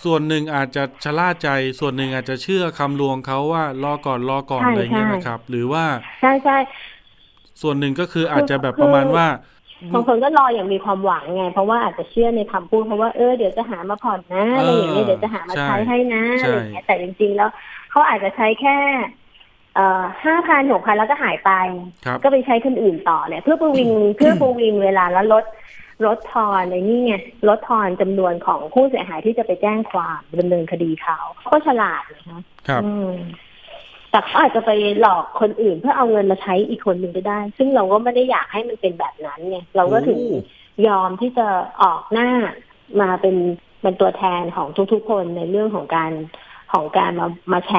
[0.03, 5.85] ส่วนหนึ่งอาจจะชะล่าใจ ส่วนหนึ่งอาจจะเชื่อคำลวงเขาว่ารอก่อนรอก่อนใช่อะไรเงี้ยใช่นะครับ หรือว่า
[6.21, 6.57] ใช่ใช่
[7.61, 9.27] ส่วนหนึ่งก็คืออาจจะแบบประมาณว่า
[9.93, 17.49] บางคนก็รออย่างมีความหวังไง เพราะว่าอาจจะเชื่อในคำพูดเพราะว่าเออเดี๋ยวจะหามาผ่อนนะอะไรอย่างเงี้ยเออเดี๋ยวจะหามาใช่ใช้ให้นะใช่อะไรอย่างเงี้ยแต่จริงๆแล้ว
[17.91, 18.77] เขาอาจจะใช้แค่
[19.75, 21.51] เอ่อห้าพันหกพันแล้วก็หายไป
[22.05, 25.45] ครับก็ไปใช้คนอื่นต่อเนี่ยเพื่อประวิงเพื่อประวิงเวลาแล้วลด
[26.05, 27.13] ลดทอนในนี่ไง
[27.49, 33.11] ลดทอนจำนวนของผู้เสียหายที่จะไปแจ้งความดำเนินคดีเขาเขาก็ฉลาดนะคะครับอืม
[34.11, 34.71] แต่เขาอาจจะไป
[35.01, 40.41] หลอกคนอื่นเพื่อเอาเงินมาใช้อีกคนหนึ่งก็ได้ ซึ่งเราก็ไม่ได้อยากให้มันเป็นแบบนั้นไงเราก็ถึงโอ้
[40.87, 41.47] ยอมที่จะ
[41.83, 42.29] ออกหน้า
[43.01, 43.35] มาเป็น
[43.81, 46.11] เป็นตัวแทนของทุกๆคนในเรื่องของการ
[46.71, 47.71] ของการมามาแฉ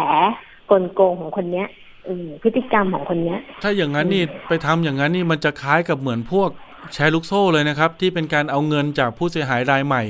[0.71, 1.67] กลโกงของคนเนี้ย
[2.09, 6.49] อืมพฤติกรรมของคนเนี้ย ถ้าอย่างนั้นนี่ไปทำอย่างนั้นนี่มันจะคล้ายกับเหมือนพวก
[6.95, 10.03] แชร์ลูกโซ่เลยนะครับ ที่เป็นการเอาเงินจากผู้เสียหายรายใหม่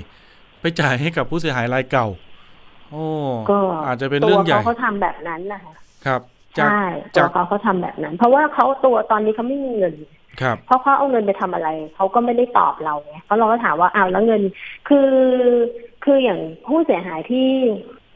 [0.60, 2.06] ไปจ่ายให้กับผู้เสียหายรายเก่า
[2.90, 3.04] โอ้
[3.50, 5.74] ก็อาจจะเป็นตัเรื่วองใหญ่เขาเขาทำแบบนั้นนะคะ
[6.06, 6.20] ครับ
[6.58, 9.94] จากใช่ตัจาวกเขาเขาทำแบบนั้น เพราะว่าเขาตัวตอนนี้เขาไม่มีเงิน
[10.42, 14.42] ครับเพราะเขาเอาเงินไปทำอะไรเขาก็ไม่ได้ตอบเราไงเพราะเราก็ถามว่าอ้าวแล้วเงิน
[14.88, 15.10] คือ
[16.04, 17.48] คืออย่างผู้เสียหายที่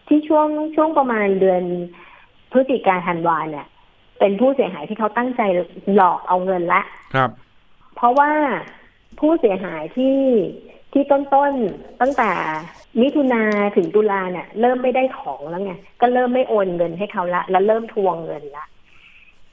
[0.09, 1.62] ที่ช่วงช่วงประมาณเดือน
[2.53, 3.67] พฤศจิกาธันวาเนี่ย
[4.19, 5.43] เป็นผู้เสียหายที่เขาตั้งใจ
[5.95, 6.83] หลอกเอาเงินละ
[7.15, 7.31] ครับ
[7.97, 8.31] เพราะว่า
[9.19, 10.19] ผู้เสียหายที่
[10.93, 12.31] ที่ต้นต้นๆตั้งแต่
[13.01, 13.43] มิถุนา
[13.77, 18.65] ถึงตุลาเนี่ยเริ่มไม่ได้ของแล้วไงก็เริ่มไม่โอนเงินให้เขาละ แล้วเริ่มทวงเงินละ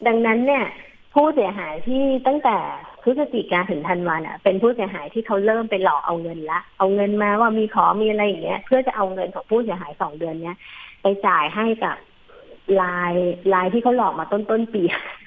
[0.07, 0.65] ดังนั้นเนี่ย
[1.13, 2.57] ผู้เสียหายที่ตั้งแต่
[3.03, 10.57] พฤศจิกาถึงธันวาเนี่ยเป็นผู้เสียหายที่เขาเริ่มไปหลอกเอาเงินละ เอาเงินมาว่ามีขอมีอะไรอย่างเงี้ย เพื่อจะเอาเงินของผู้เสียหายสองเดือนเนี้ย
[11.01, 11.95] ไปจ่ายให้กับ
[12.81, 13.13] ลาย
[13.53, 14.81] ลายที่เขาหลอกมาต้นต้นๆปี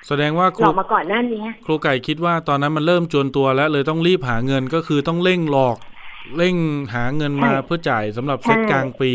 [0.08, 5.76] แสดงว่าคหลรูอกมาก่อนหน้านี้ครูไก่คิดว่าตอนนั้นมันเริ่มจวนตัวแล้ว เลยต้องรีบหาเงินก็คือต้องเร่งหลอก
[6.36, 6.56] เร่ง
[6.94, 9.12] หาเงินมาใช่เพื่อจ่ายสำหรับใช่เซตกลางปี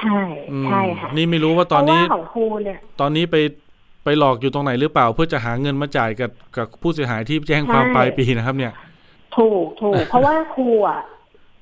[0.00, 0.20] ใช่
[0.52, 3.36] อืมใช่ค่ะนี่ไม่รู้ว่าตอนนี้เพราะว่าของครูเนี่ย ตอนนี้ไป
[4.06, 8.72] ไปหลอกอยู่ตรงไหนหรือเปล่า เพื่อจะหาเงินมาจ่ายกับกับผู้เสียหายที่แจ้งความใช่ปลายปีนะครับ เนี่ย
[9.36, 11.00] ถูกถูกเพราะว่าครูอะ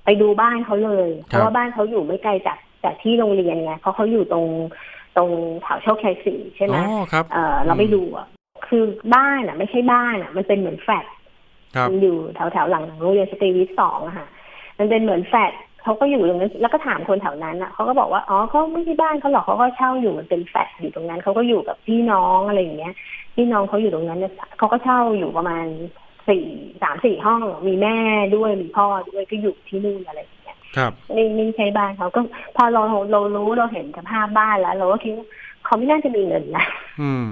[0.05, 4.47] ไปดูบ้านเขาเลย เพครับราะว่าบ้านเขาอยู่ไม่ไกลจากจากที่โรงเรียนไงเพราะเขาอยู่ตรง
[5.17, 5.31] ตรง
[5.63, 8.27] แถวโชคชัยสี่ใช่ไหมอ๋อครับเออเราไปดูอะ
[8.67, 8.83] คือ
[9.15, 11.07] บ้านอะ ไม่ใช่บ้านอะ มันเป็นเหมือนแฟลต
[11.77, 14.27] ครับมันอยู่แถวแถวๆหลังโรงเรียนสตรีวิทย์สองอะค่ะ
[14.79, 15.53] มันเป็นเหมือนแฟลต
[15.85, 22.94] เขาก็อยู่ตรงนั้นแล้วก็ถามคนแถวนั้นอะเขาก็บอกว่าอ๋อเขาไม่ใช่บ้านเขาหรอกเขาก็เช่าอยู่มันเป็นแฟลตอยู่ตรงนั้นเขาก็อยู่กับพี่น้องอะไรอย่างเงี้ย
[23.37, 25.64] พี่น้องเขาอยู่ตรงนั้นเนี่ยเขาก็เช่าอยู่ประมาณ
[26.29, 26.44] สี่
[26.83, 27.97] สามสี่ห้องมีแม่
[28.37, 32.20] ด้วยมีพ่อด้วยก็อยู่ที่นู่นอะไรอย่างเงี้ยครับไม่ไม่ใช่บ้านเขาก็
[32.57, 35.27] พอเราเรารู้เราเห็นสภาพบ้านแล้ว เราก็คิดว่า
[35.64, 36.66] เขาไม่น่าจะมีเงินนะ
[37.01, 37.27] อืม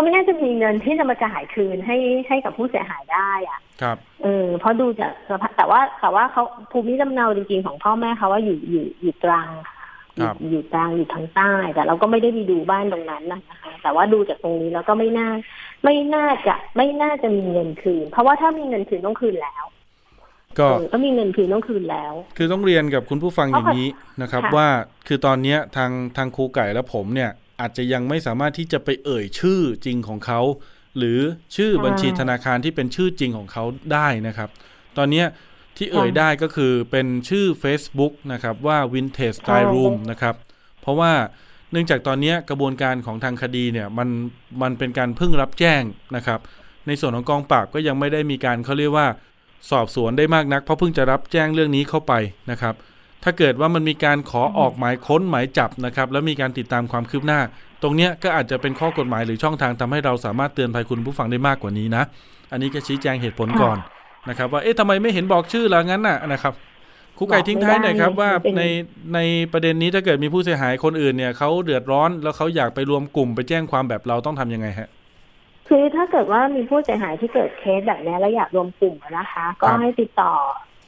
[0.00, 1.96] ก็ไม่น่าจะมีเงินที่จะมาจ่ายคืนให้
[2.28, 9.76] ให้กับผู้เสียหายได้อะ ครับ เออเพราะดูจากสภาพแต่ว่าแต่ว่าเขาภูมิลำเนาจริงๆของพ่อแม่เขาว่าอยู่อยู่อยู่ตรังค่ะ
[10.16, 15.28] อครัยู่บอยู่ตรังอยู่ทางใต้ แต่เราก็ไม่ได้ไปดูบ้านตรงนั้นนะคะ แต่ว่าดูจากตรงนี้แล้วก็ไม่น่า
[15.84, 19.64] ไม่น่าจะไม่น่าจะมีเงินคืน เพราะว่าถ้ามีเงินคืนต้องคืนแล้ว
[20.58, 23.88] ก็เออก็มีเงินคืนต้องคืนแล้ว คือต้องเรียนกับคุณผู้ฟังอย่างนี้
[24.22, 24.68] นะครับค่ะว่า
[25.06, 27.30] คือตอนเนี้ยทางทางครูไก่และผมเนี่ย
[27.60, 30.40] อาจจะยังไม่สามารถที่จะไปเอ่ยชื่อจริงของเขา
[30.96, 31.18] หรือ
[31.56, 34.50] ชื่อบัญชีธนาคารที่เป็นชื่อจริงของเขาได้นะครับ
[34.96, 35.24] ตอนนี้
[35.76, 40.34] ที่เอ่ยได้ก็คือเป็นชื่อ Facebook นะครับว่า Vintage Style Room นะครับ
[40.80, 41.12] เพราะว่า
[41.70, 44.08] เนื่องจากตอนนี้กระบวนการของทางคดีเนี่ยมัน
[44.62, 45.82] มันเป็นการเพิ่งรับแจ้ง
[46.16, 46.40] นะครับ
[46.86, 49.06] ในส่วนของกองปราบก็ยังไม่ได้มีการเขาเรียกว่า
[49.70, 52.12] สอบสวนได้มากนัก เพราะเพิ่งจะรับแจ้งเรื่องนี้เข้าไป
[52.50, 52.74] นะครับ
[53.24, 57.40] ถ้าเกิดว่ามันมีการขอออกหมายค้นหมายจับนะครับ แล้วมีการติดตามความคืบหน้า
[57.82, 62.02] ตรงเนี้ยก็อาจจะเป็นข้อกฎหมายหรือช่องทางทำให้เราสามารถเตือนภัยคุณผู้ฟังได้มากกว่านี้นะ
[62.52, 63.76] อันนี้ก็ชี้แจงเหตุผลก่อน
[64.28, 66.54] นะครับ ว่าเอ๊ะทำไมไม่เห็นบอกชื่อละงั้นน่ะนะครับ
[67.18, 68.62] ครูไก่ทิ้งท้ายหน่อยครับว่าใน
[69.14, 69.18] ใน
[69.52, 74.88] ประเด็นนี้ถ้าเกิดมีผู้เสียหายคนอื่นเนี่ยเขาเดือดร้อน แล้วเขาอยากไปรวมกลุ่มไปแจ้งความแบบเราต้องทำยังไงฮะ
[75.68, 80.32] คือถ้าเกิดว่ามีผู้เสียหายที่เกิดเคสแบบนี้แล้วอยากรวมกลุ่มนะคะ ก็ให้ติดต่อ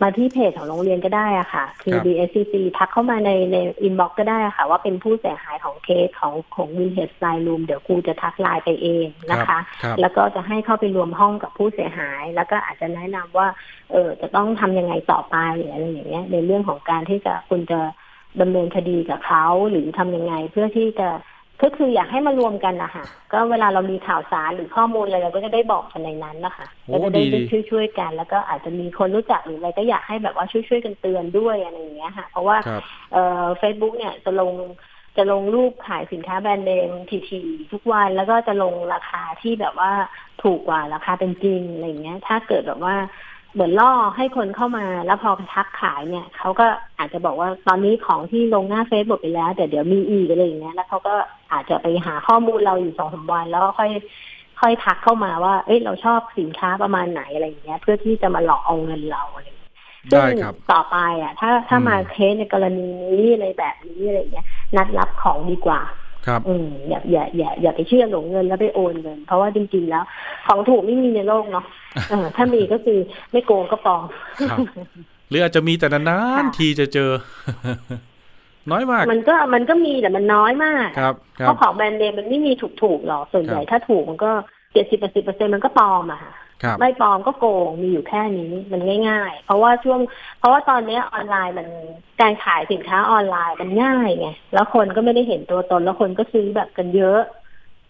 [0.02, 13.48] มาที่เพจของโรงเรียนก็ได้อะค่ะ คือครับ DSCC ทักเข้ามาในใน inbox ก็ได้อะค่ะ ว่าเป็นผู้เสียหายของเคสของของ Vintage Style Room เดี๋ยวครูจะทักไลน์ไปเองนะคะครับแล้วก็จะให้เข้าไปรวมห้องกับผู้เสียหาย แล้วก็อาจจะแนะนำว่า
[13.92, 17.80] เออจะต้องทำยังไงต่อไปหรืออะไรอย่างเงี้ยในเรื่องของการที่จะคุณจะ
[18.40, 21.08] ดำเนินคดีกับเขาหรือทำยังไงเพื่อที่จะ
[21.62, 34.52] ก็คืออยากให้มารวมกันนะคะก็เวลาเรามีข่าวสารหรือข้อมูลอะไรเราก็จะได้บอกกันในนั้นนะคะโอ้ก็จะได้ดีช่วยช่วยๆกัน แล้วก็อาจจะมีคนรู้จักหรืออะไรก็อยากให้แบบว่าช่วยช่วยๆกันเตือนด้วยอะไรอย่างเงี้ยค่ะ เพราะว่าครับเอ่อเฟซบุ๊กเนี่ยจะลง
[35.16, 36.90] จะลงรูปขายสินค้าแบรนด์เนม
[37.28, 39.92] ทีๆทุกวันแล้วก็จะลงราคาที่แบบว่า
[40.42, 42.94] ถูกกว่าราคาเป็นจริงอะไรอย่างเงี้ย ถ้าเกิดแบบว่า
[43.52, 46.66] เหมือนล่อให้คนเข้ามาแล้วพอไปทักขายเนี่ยเขาก็
[46.98, 51.14] อาจจะบอกว่าตอนนี้ของที่ลงหน้าเฟซบุ๊กไปแล้วแต่เดี๋ยวมีอีกอะไรอย่างเงี้ยแล้วเขาก็
[51.52, 53.90] อาจจะไปหาข้อมูลเราอยู่สองสามวันแล้วก็ค่อย
[54.60, 59.72] ค่อยทักเข้ามาว่า เอ้ยเราชอบสินค้าประมาณไหนอะไรอย่างเงี้ย เพื่อที่จะมาหลอกเอาเงินเราอะไรอย่างเงี้ย
[60.12, 65.80] ได้ครับซึ่งต่อไปอะ ถ้าถ้าอืมมาเคสในกรณีนี้อะไรแบบนี้อะไรเงี้ย นัดรับของดีกว่า
[66.26, 70.04] ครับอืมอย่าอย่าอย่าอย่าไปเชื่อหลงเงินแล้วไปโอนเงิน เพราะว่าจริง ๆ แล้ว
[70.46, 71.64] ของถูกไม่มีในโลกเนาะ
[72.10, 72.98] เออถ้ามีก็คือ
[73.32, 74.02] ไม่โกงก็ปลอม
[74.50, 74.58] ครับ
[75.28, 77.10] หรืออาจจะมีแต่นานค่ะๆทีจะเจอ
[78.70, 84.30] น้อยมาก มันก็มันก็มีแต่มันน้อยมากครับคเพรับราะของแบรนด์เนมมันไม่มีถูกถูกๆหรอกส่วนใหญ่ครับถ้าถูกมันก็
[84.72, 86.41] เจ็ดสิบแปดสิบเปอร์เซ็นมันก็ปลอมอะค่ะครับ
[86.80, 90.00] ไม่ปลอมก็โกงมีอยู่แค่นี้มันง่าย ๆ เพราะว่าช่วง
[90.38, 91.68] เพราะว่าตอนนี้ออนไลน์มัน
[92.20, 97.20] การขายสินค้าออนไลน์มันง่ายไงแล้วคนก็ไม่ได้เห็นตัวตน แล้วคนก็ซื้อแบบกันเยอะ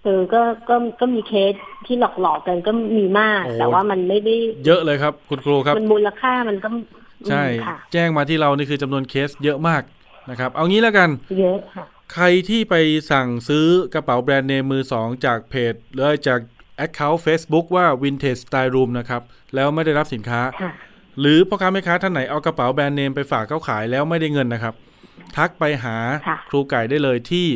[0.05, 1.55] เออก็ก็ก็มีเคส
[1.87, 6.69] ที่หลอกๆกันก็มีมากโอ้แต่ว่ามันไม่ได้เยอะเลยครับ คุณครูครับ มันมูลค่ามันก็
[7.29, 9.83] ใช่อืมค่ะแจ้งมาที่เรานี่คือจำนวนเคสเยอะมาก
[10.31, 12.75] นะครับ เอางี้แล้วกันเยอะค่ะใครที่ไป
[13.11, 16.41] สั่งซื้อกระเป๋าแบรนด์เนมมือสองจากเพจหรือจาก
[16.85, 19.23] Account Facebook ว่า Vintage Style Room นะครับ
[19.55, 20.73] แล้วไม่ได้รับสินค้าค่ะ
[21.21, 24.75] หรือพ่อค้าแม่ค้าท่านไหนเอากระเป๋าแบรนด์เนมไปฝากเขาขายแล้วไม่ได้เงินนะครับ
[25.37, 25.97] ทักไปหา
[26.29, 27.47] ค่ะครูไก่ได้เลยที่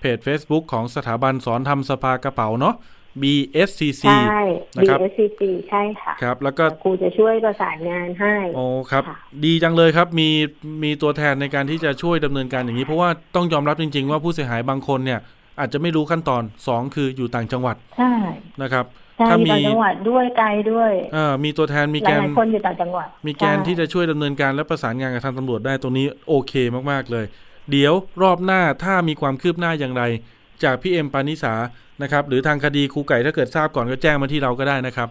[0.00, 2.74] เพจ Facebook ของสถาบันสอนทำสภากระเป๋าเนาะ
[3.22, 4.42] BSCC ใช่
[4.76, 10.28] นะครับ BSCC ใช่ค่ะครับ แล้วก็ครูจะช่วยประสานงานให้โอ้ครับค่ะดีจังเลยครับ มี
[10.82, 15.20] มีตัวแทนในการที่จะช่วยดำเนินการอย่างนี้ เพราะว่าต้องยอมรับจริง ๆ ว่าผู้เสียหายบางคนเนี่ย
[15.60, 18.12] อาจจะไม่รู้ขั้นตอนสองคืออยู่ต่างจังหวัดใช่
[18.62, 18.84] นะครับ
[19.18, 26.52] ใช่ถ้าอยู่มีต่างจังหวัดด้วยไกลด้วยเอ่อมีตัวแทนมีหแกนลายๆคนอยู่ต่างจังหวัด มีแกนใช่ที่จะช่วยดำเนินการและประสานงานกับทางตำรวจได้ตรงนี้โอเค
[26.90, 27.24] มากๆเลย
[27.70, 30.02] เดี๋ยวรอบหน้าถ้ามีความคืบหน้าอย่างไร
[30.64, 31.54] จากพี่เอ็มปานิสา
[32.02, 35.08] นะครับ หรือทางคดีครูไก่ถ้าเกิดทราบก่อนก็แจ้งมาที่เราก็ได้นะครับ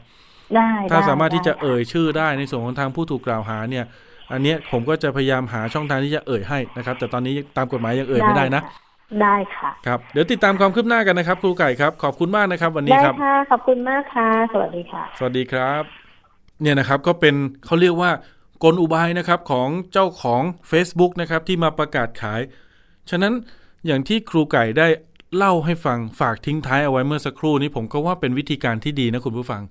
[0.55, 3.85] ได้ถ้าได้สามารถที่จะได้เอ่ยชื่อได้ในส่วนของทางผู้ถูกกล่าวหาเนี่ย
[4.31, 8.86] อันเนี้ยผมก็จะพยายามหาช่องทางที่จะเอ่ยให้นะครับ แต่ตอนนี้ตามกฎหมายยังเอ่ยไม่ได้นะค่
[9.21, 15.83] ได้ค่ะ ครับ เดี๋ยวติดตามความคืบหน้ากันนะครับ ครูไก่ครับ ขอบคุณมากนะครับ วันนี้ได้ครับค่ะ ขอบคุณมากค่ะ สวัสดีค่ะ สวัสดีครับ
[16.61, 18.11] เนี่ยนะครับก็เป็นเขาเรียกว่า
[18.63, 20.41] กลอุบายนะครับของเจ้าของ
[20.71, 22.41] Facebook นะครับที่มาประกาศขาย
[23.09, 23.33] ฉะนั้น
[23.85, 24.87] อย่างที่ครูไก่ได้
[25.35, 29.61] เล่าให้ฟังฝากทิ้งท้ายเอาไว้เมื่อสักครู่นี้ผมก็ว่าเป็นวิธีการที่ดีนะคุณผู้ฟัง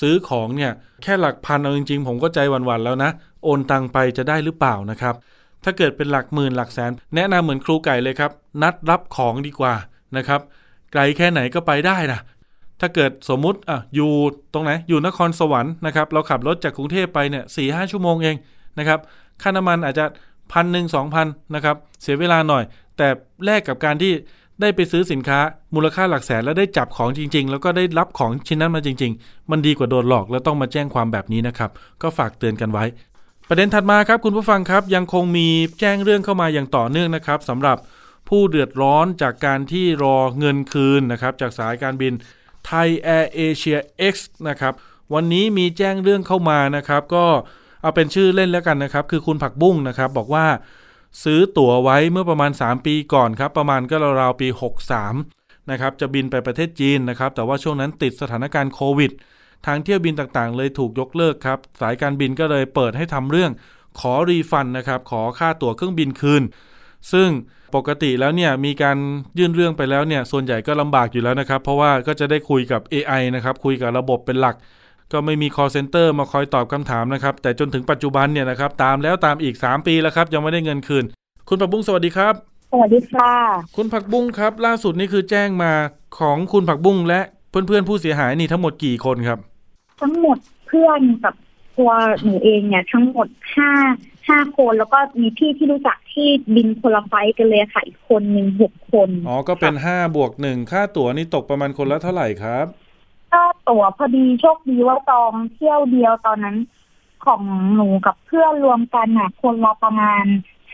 [0.00, 3.10] ซื้อของเนี่ยแค่หลักพันเอาจริงๆ ผมก็ใจหวันๆแล้วนะ
[3.44, 5.14] โอนตังไปจะได้หรือเปล่านะครับ
[5.64, 8.30] ถ้าเกิดเป็นหลักหมื่นหลักแสน แนะนำเหมือนครูไก่เลยครับ
[8.62, 9.74] นัดรับของดีกว่า
[10.16, 10.40] นะครับ
[10.92, 12.20] ไกลแค่ไหนก็ไปได้นะ
[12.80, 14.10] ถ้าเกิดสมมุติอะอยู่
[14.52, 18.36] ตรงไหนอยู่นครสวรรค์นะครับ เราขับรถจากกรุงเทพไปเนี่ยสี่ห้าชั่วโมงเอง
[18.78, 19.00] นะครับ
[19.42, 20.04] ค่าน้ำมันอาจจะ
[20.52, 22.64] พันหนึ่งสองพันนะครับ เสียเวลาหน่อย
[22.96, 23.08] แต่
[23.44, 24.12] แลกกับการที่
[24.60, 25.38] ได้ไปซื้อสินค้า
[25.74, 31.70] มูลค่าหลักแสนแล้วได้จับของจริง ๆ แล้วก็ได้รับของชิ้นนั้นมาจริง ๆ มันดีกว่าโดนหลอกแล้วต้องมาแจ้งความแบบนี้นะครับ
[32.02, 32.84] ก็ฝากเตือนกันไว้
[33.48, 35.48] ประเด็นถัดมาครับคุณผู้ฟังครับยังคงมี
[35.80, 37.78] แจ้งเรื่องเข้ามาอย่างต่อเนื่องนะครับสำหรับ
[38.28, 42.12] ผู้เดือดร้อนจากการที่รอเงินคืนนะครับจากสายการบิน
[42.66, 43.78] ไทยแอร์เอเชีย
[44.12, 44.14] X
[44.48, 44.74] นะครับ
[45.14, 47.26] วันนี้มีแจ้งเรื่องเข้ามานะครับ ก็
[47.82, 50.46] เอาเป็นชื่อเล่นแล้วกันนะครับ คือคุณผักบุ้งนะครับ บอกว่า
[51.24, 54.48] ซื้อตั๋วไว้เมื่อประมาณ 3 ปีก่อนครับ ประมาณก็ราวๆปี
[55.10, 59.12] 63นะครับจะบินไปประเทศจีนนะครับ แต่ว่าช่วงนั้นติดสถานการณ์โควิด
[59.66, 63.50] ทางเที่ยวบินต่างๆ เลยถูกยกเลิกครับ สายการบินก็เลยเปิดให้ทำเรื่อง
[64.00, 66.42] ขอรีฟันนะครับ ขอค่าตั๋วเครื่องบินคืน
[67.12, 67.28] ซึ่ง
[67.76, 68.96] ปกติแล้วเนี่ยมีการ
[69.38, 74.56] ยื่นเรื่องไปแล้วเนี่ย ส่วนใหญ่ก็ลำบากอยู่แล้วนะครับ เพราะว่าก็จะได้คุยกับ AI นะครับ คุยกับระบบเป็นหลัก
[75.12, 81.04] ก็ไม่มี call center มาคอยตอบคำถามนะครับ แต่จนถึงปัจจุบันเนี่ยนะครับ ตามแล้วตามอีก 3 ปีแล้วครับ ยังไม่ได้เงินคืน
[81.48, 82.34] คุณผักบุ้งสวัสดีครับ
[82.72, 83.32] สวัสดีค่ะ
[83.76, 85.72] คุณผักบุ้งครับ ล่าสุดนี่คือแจ้งมา
[86.18, 89.38] ของคุณผักบุ้งและเพื่อนๆผู้เสียหายนี่ทั้งหมดกี่คนครับ
[90.00, 91.34] ทั้งหมดเพื่อนกับ
[91.78, 93.70] ตัวหนูเองเนี่ย ทั้งหมดห้า
[94.28, 102.66] ห้าคนแล้วก็มีพี่ที่รู้จักที่บินคนละไฟล์กันเลยค่ะ อีกคนหนึ่งหกคน อ๋อ ก็เป็น5บวกหนึ่งค่าตั๋วนี่ตกประมาณคนละเท่าไหร่ครับ
[103.32, 106.56] ก็ตั๋วพอดีโชคดีว่าจองเที่ยวเดียวตอนนั้น
[107.26, 107.42] ของ
[107.74, 110.24] หนูกับเพื่อนรวมกันน่ะ คนละประมาณ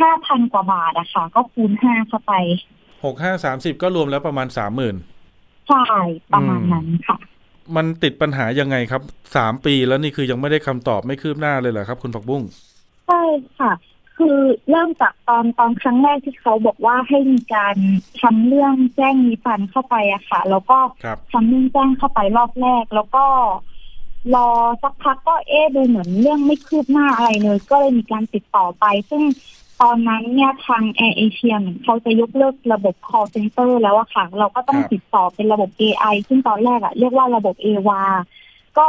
[0.00, 2.32] ห้าพันกว่าบาทอะค่ะ ก็คูณห้าเข้าไป
[3.02, 4.48] 6 5 30ก็รวมแล้วประมาณ
[5.08, 5.84] 30,000ใช่
[6.32, 7.16] ประมาณนั้นค่ะ
[7.76, 9.02] มันติดปัญหายังไงครับ
[9.34, 12.42] 3ปีแล้วนี่คือยังไม่ได้คำตอบไม่คืบหน้าเลยเหรอครับ คุณผักบุ้ง
[13.06, 13.22] ใช่
[13.58, 13.72] ค่ะ
[14.16, 14.38] คือ
[14.70, 17.76] เริ่มจากตอนตอนครั้งแรกที่เขาบอกว่าให้มีการ
[18.20, 23.24] ทำเรื่องแจ้งมีฟันเข้าไปอะค่ะ แล้วก็ครับทำเรื่องแจ้งเข้าไปรอบแรก แล้วก็
[24.34, 24.48] รอ
[24.82, 29.22] สักพักก็เอ๊ะดูเหมือนเรื่องไม่คืบหน้าอะไรเลย ก็เลยมีการติดต่อไป ซึ่ง
[29.82, 38.04] ตอนนั้นเนี่ยทางแอร์เอเชียเหมือนเขาจะยกเลิกระบบ call center แล้วอะค่ะ เราก็ต้องครับติดต่อเป็นระบบ AI ซึ่งตอนแรกอะเรียกว่าระบบ AWA
[38.78, 38.88] ก็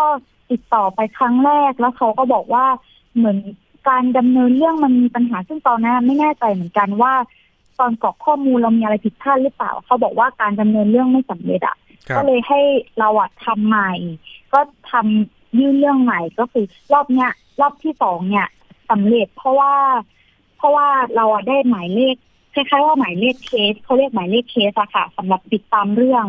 [0.52, 2.66] ติดต่อไปครั้งแรกแล้วเขาก็บอกว่า
[3.18, 3.38] เหมือน
[3.90, 7.14] การดำเนินเรื่องมันมีปัญหาซึ่งตอนนั้นไม่แน่ใจเหมือนกันว่า
[7.80, 11.78] ตอนกรอกข้อมูลเรามีอะไรผิดพลาดหรือเปล่า เขาบอกว่าการดำเนินเรื่องไม่สำเร็จอะ
[12.08, 12.62] ครัก็บเลยให้
[13.00, 13.92] เราอะทำใหม่
[14.54, 14.60] ก็
[14.92, 18.48] ทำยื่นเรื่องใหม่ก็คือ รอบเนี้ย รอบที่สองเนี่ย
[18.90, 19.74] สำเร็จเพราะว่า
[20.62, 22.16] เพราะว่าเราได้หมายเลข
[22.54, 26.26] คล้ายๆว่าหมายเลขเคสเขาเรียกหมายเลขเคสอะค่ะสำหรับติดตามเรื่อง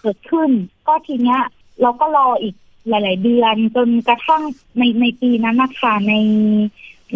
[0.00, 0.50] เกิดขึ้น
[0.86, 1.40] ก็ทีเนี้ย
[1.82, 2.54] เราก็รออีก
[2.88, 4.42] หลาย ๆ เดือนจนกระทั่ง
[4.78, 6.14] ในในปีนั้นนะคะใน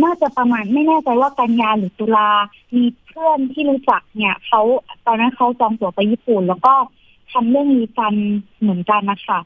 [0.02, 2.30] น่าจะประมาณไม่แน่ใจว่ากันยาหรือตุลา
[2.76, 4.60] มีเพื่อนที่รู้จักเนี่ยเขา
[5.06, 6.74] ตอนนั้นเขาจองตั๋วไปญี่ปุ่น แล้วก็
[7.32, 8.14] ทำเรื่องรีฟัน
[8.60, 9.38] เหมือนกันนะคะ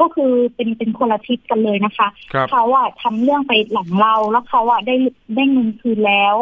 [0.00, 4.96] ก็คือเป็นเป็นคนละทริปกันเลยนะคะครับเขาอะทำเรื่องไปหลังเราแล้วเขาอะได้
[5.36, 6.36] ได้เงินคืนแล้ว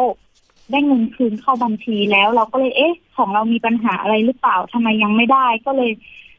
[0.71, 5.91] ได้เงินคืนเข้าบัญชีแล้ว เราก็เลยเอ๊ะ ของเรามีปัญหาอะไรหรือเปล่าทำไมยังไม่ได้ ก็เลย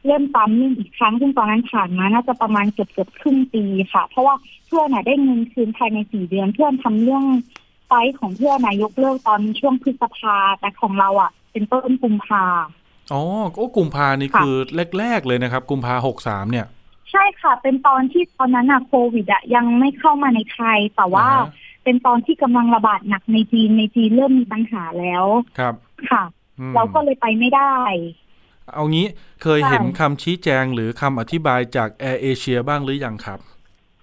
[0.06, 4.34] เริ่มตามเรื่องอีกครั้งซึ่งตอนนั้นผ่านมาน่าจะประมาณเกือบเกือบครึ่งปีค่ะ เพราะว่า
[4.66, 7.24] เพื่อนอะได้เงินคืนภายในสี่เดือน เพื่อนทำเรื่อง
[7.86, 12.44] ไฟล์ของเพื่อนนายกเลิกตอนช่วงพฤษภาแต่ของเราอะเป็นต้นกุมภา
[13.12, 13.22] อ๋อ
[13.56, 14.54] โอ้กุมภานี่ค่ะคือ
[14.98, 16.66] แรก ๆ เลยนะครับ กุมภาหกสามเนี่ย
[17.10, 21.48] ใช่ค่ะ เป็นตอนที่ตอนนั้นอะโควิดอะยังไม่เข้ามาในไทย แต่ว่าอ่าฮะ
[21.84, 25.24] เป็นตอนที่กำลังระบาดหนักในจีนในจีนเริ่มมีปัญหาแล้ว
[25.58, 25.74] ครับ
[26.10, 26.22] ค่ะ
[26.58, 27.74] อืมเราก็เลยไปไม่ได้
[28.72, 29.06] เอางี้
[29.42, 33.38] เคยใช่เห็นคำชี้แจงหรือคำอธิบายจากแอร์เอเชียบ้างหรือยังครับ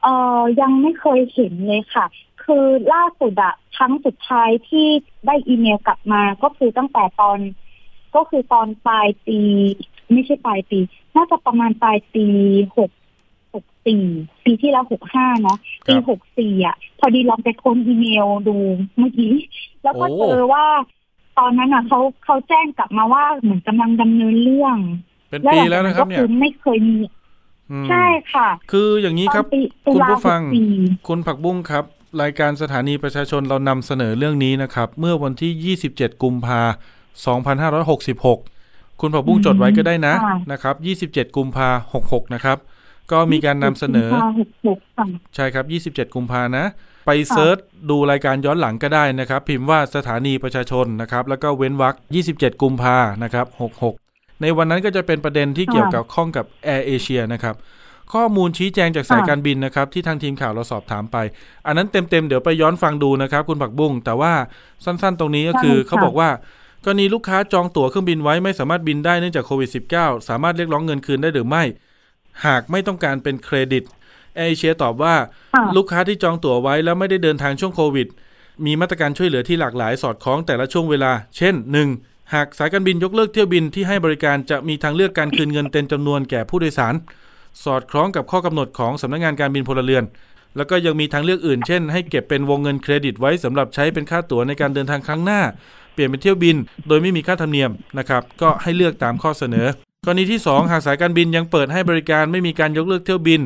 [0.03, 0.07] เอ
[0.39, 2.05] อยังไม่เคยเห็นเลยค่ะ
[2.43, 4.87] คือล่าสุดอะครั้งสุดท้ายที่
[5.25, 7.39] ได้อีเมลกลับมา ก็คือตั้งแต่ตอน
[8.15, 9.39] ก็คือตอนปลายปี
[10.11, 10.79] ไม่ใช่ปลายปี
[11.15, 12.25] น่าจะประมาณปลายปี
[12.77, 12.91] หก
[13.53, 14.03] หกสี่
[14.45, 18.55] ปีที่แล้วหกห้าเนาะครับปีหกสี่อะ พอดีลองไปค้นอีเมลดู
[18.97, 19.33] เมื่อกี้
[19.83, 20.65] แล้วก็โอ้เจอว่า
[21.37, 24.77] ตอนนั้นอะเขาเขาแจ้งกลับมาว่าเหมือนกำลังดำเนินเรื่อง
[25.29, 26.97] เป็นปีแล้วนะครับก็เนี่ยคือไม่เคยมี
[27.71, 30.71] อืมใช่ค่ะ คืออย่างนี้ครับตอนปีตุคุณลาผู้ฟังหกสี่
[31.07, 31.83] คุณผักบุ้งครับ
[32.21, 36.61] รายการสถานีประชาชนเรานำเสนอเรื่องนี้นะครับ เมื่อวันที่ 27 กุมภา
[37.41, 38.52] 2566
[39.01, 40.75] คุณผักบุ้งจดไว้ก็ได้นะค่ะนะครับ
[41.09, 41.69] 27กุมภา
[42.01, 42.57] 66นะครับ
[43.11, 45.65] ก็มีการนำเสนอกุมภาหกหกค่ะใช่ครับ
[45.97, 46.65] 27กุมภานะ
[47.07, 47.57] ไปเซิร์ช
[47.89, 51.95] ดูรายการย้อนหลังก็ได้นะครับ พิมพ์ว่าสถานีประชาชนนะครับ แล้วก็เว้นวรรค
[52.27, 53.45] 27กุมภานะครับ
[53.91, 57.55] 66ในวันนั้นก็จะเป็นประเด็นที่เกี่ยวกับข้องกับ Air Asia นะครับ
[58.13, 61.17] ข้อมูลชี้แจงจากสายการบินนะครับ ที่ทางทีมข่าวเราสอบถามไป
[61.67, 64.33] อันนั้นเต็มๆเดี๋ยวไปย้อนฟังดูนะครับ คุณผักบุ้งแต่ว่า
[64.85, 66.29] สั้นๆ ตรงนี้ก็คือเขาบอกว่า
[66.85, 71.63] กรณีลูกค้าจองตั๋วเครื่องบินไว้ไม่สามารถบินได้เนื่องจากโควิด -19 สามารถเรียกร้องเงินคืนได้หรือไม่
[72.45, 73.83] หากไม่ต้องการเป็นเครดิต
[74.35, 75.15] แอร์เอเชียตอบว่า
[75.75, 78.07] ลูกค้าที่จองตั๋วไว้แล้วไม่ได้เดินทางช่วงโควิด
[78.65, 81.55] มีมาตรการช่วยเหลือที่หลากหลายสอดคล้องแต่ละช่วงเวลา เช่น
[81.93, 82.33] 1.
[82.33, 86.93] หากสายการบินยกเลิกเที่ยวบินที่ให้บริการจะมีทางเลือกการคืนเงินเต็มจำนวนแก่ผู้โดยสาร
[87.63, 90.03] สอดคล้องกับข้อกำหนดของสำนักงงานการบินพลเรือน
[90.57, 95.41] แล้วก็ยังมีทางเลือกอื่น เช่น ให้เก็บเป็นวงเงินเครดิตไว้สำหรับใช้เป็นค่าตั๋วในการเดินทางครั้งหน้า
[95.93, 96.55] เปลี่ยนเป็นเที่ยวบิน
[96.87, 99.67] โดยไม่มีค่าธรรมเนียมนะครับก็ให้เลือกตามข้อเสนอ
[100.05, 103.41] กรณีที่ 2 หากสายการบินยังเปิดให้บริการไม่มีการยกเลิกเที่ยวบิน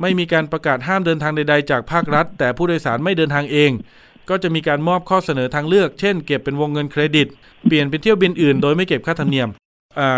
[0.00, 3.70] ไม่มีการประกาศห้ามเดินทางใด ๆ จากภาครัฐ แต่ผู้โดยสารไม่เดินทางเอง
[4.28, 7.28] ก็จะมีการมอบข้อเสนอทางเลือก เช่น เก็บเป็นวงเงินเครดิต
[7.66, 9.48] เปลี่ยนเป็นเที่ยวบินอื่น โดยไม่เก็บค่าธรรมเนียม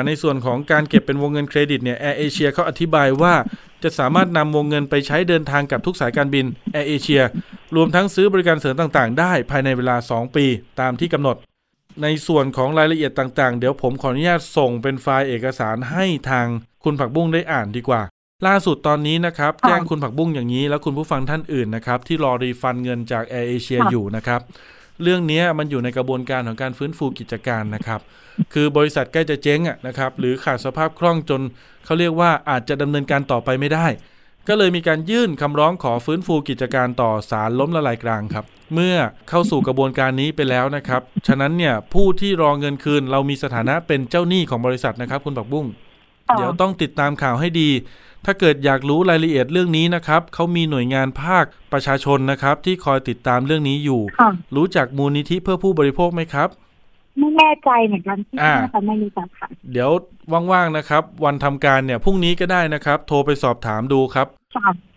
[0.07, 3.35] ในส่วนของการเก็บเป็นวงเงินเครดิตเนี่ยแอร์เอเชียเขาอธิบายว่า
[3.83, 7.22] จะสามารถนำวงเงินไปใช้เดินทางกับทุกสายการบินแอร์เอเชีย
[7.77, 10.45] รวมทั้งซื้อบริการเสริมต่างๆ ได้ภายในเวลา 2 ปี
[10.81, 11.37] ตามที่กำหนด
[12.03, 16.47] ในส่วนของรายละเอียดต่างๆ เดี๋ยวผมขออนุญาตส่งเป็นไฟล์เอกสารให้ทาง
[16.84, 18.03] คุณผักบุ้งได้อ่านดีกว่า
[18.47, 24.40] ล่าสุดตอนนี้นะครับ แจ้งคุณผักบุ้งอย่างนี้ แล้วคุณผู้ฟังท่านอื่นนะครับ ที่รอ refund เงินจากแอร์เอเชียอยู่นะครับ
[25.03, 28.01] เรื่องนี้มันอยู่ในกระบวนการของการฟื้นฟูกิจการนะครับ
[28.53, 31.42] คือบริษัทใกล้จะเจ๊งอะนะครับ หรือขาดสภาพคล่องจน
[31.84, 33.86] เขาเรียกว่าอาจจะดำเนินการต่อไปไม่ได้
[34.49, 38.97] ก็เลยมีการยื่นคำร้องขอฟื้นฟูกิจการต่อศาลล้มละลายกลางครับ เมื่อ
[39.28, 45.66] เข้าสู่กระบวนการนี้ไปแล้วนะครับ ฉะนั้นเนี่ยผู้ที่รอเงินคืนเรามีสถานะเป็นเจ้าหนี้ของบริษัทนะครับ คุณปักบุ้ง
[46.36, 47.70] เดี๋ยวต้องติดตามข่าวให้ดี
[48.24, 54.03] ถ้าเกิดอยากรู้รายละเอียดเรื่องนี้นะครับ เขามีหน่วยงานภาคประชาชนนะครับ ที่คอยติดตามเรื่องนี้อยู่
[54.57, 56.49] รู้จักมูลนิธิเพื่อผู้บริโภคไหมครับ
[57.18, 59.90] ไม่แน่ใจเหมือนกันที่น่าจะไม่รู้จักค่ะเดี๋ยว
[60.52, 64.26] ว่างๆนะครับ วันทำการเนี่ยพรุ่งนี้ก็ได้นะครับ โทรไปสอบถามดูครับ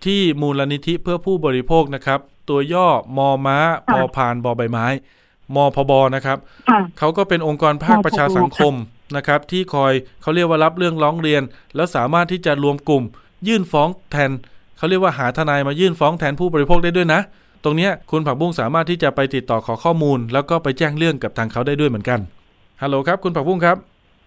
[0.06, 2.88] ที่มูลนิธิเพื่อผู้บริโภคนะครับ ตัวย่อ
[3.18, 3.58] มอม้า
[3.92, 4.86] พอพานบอใบไม้
[5.56, 6.38] มพบนะครับ
[7.00, 8.74] เขาก็เป็นองค์กรภาคประชาสังคม
[9.16, 11.42] นะครับ ที่คอยเขาเรียกว่ารับเรื่องร้องเรียน
[11.76, 13.04] แล้วสามารถที่จะรวมกลุ่ม
[13.48, 14.32] ยื่นฟ้องแทน
[14.78, 17.22] เขาเรียกว่าหาทนายมายื่นฟ้องแทนผู้บริโภคได้ด้วยนะ
[17.64, 22.20] ตรงนี้คุณผักบุ้งสามารถที่จะไปติดต่อขอข้อมูล แล้วก็ไปแจ้งเรื่องกับทางเขาได้ด้วยเหมือนกัน
[22.82, 23.78] ฮัลโหลครับคุณผักบุ้งครับ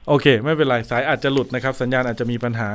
[0.09, 2.69] โอเค ไม่เป็นไรสายอาจจะหลุดนะครับ สัญญาณอาจจะมีปัญหา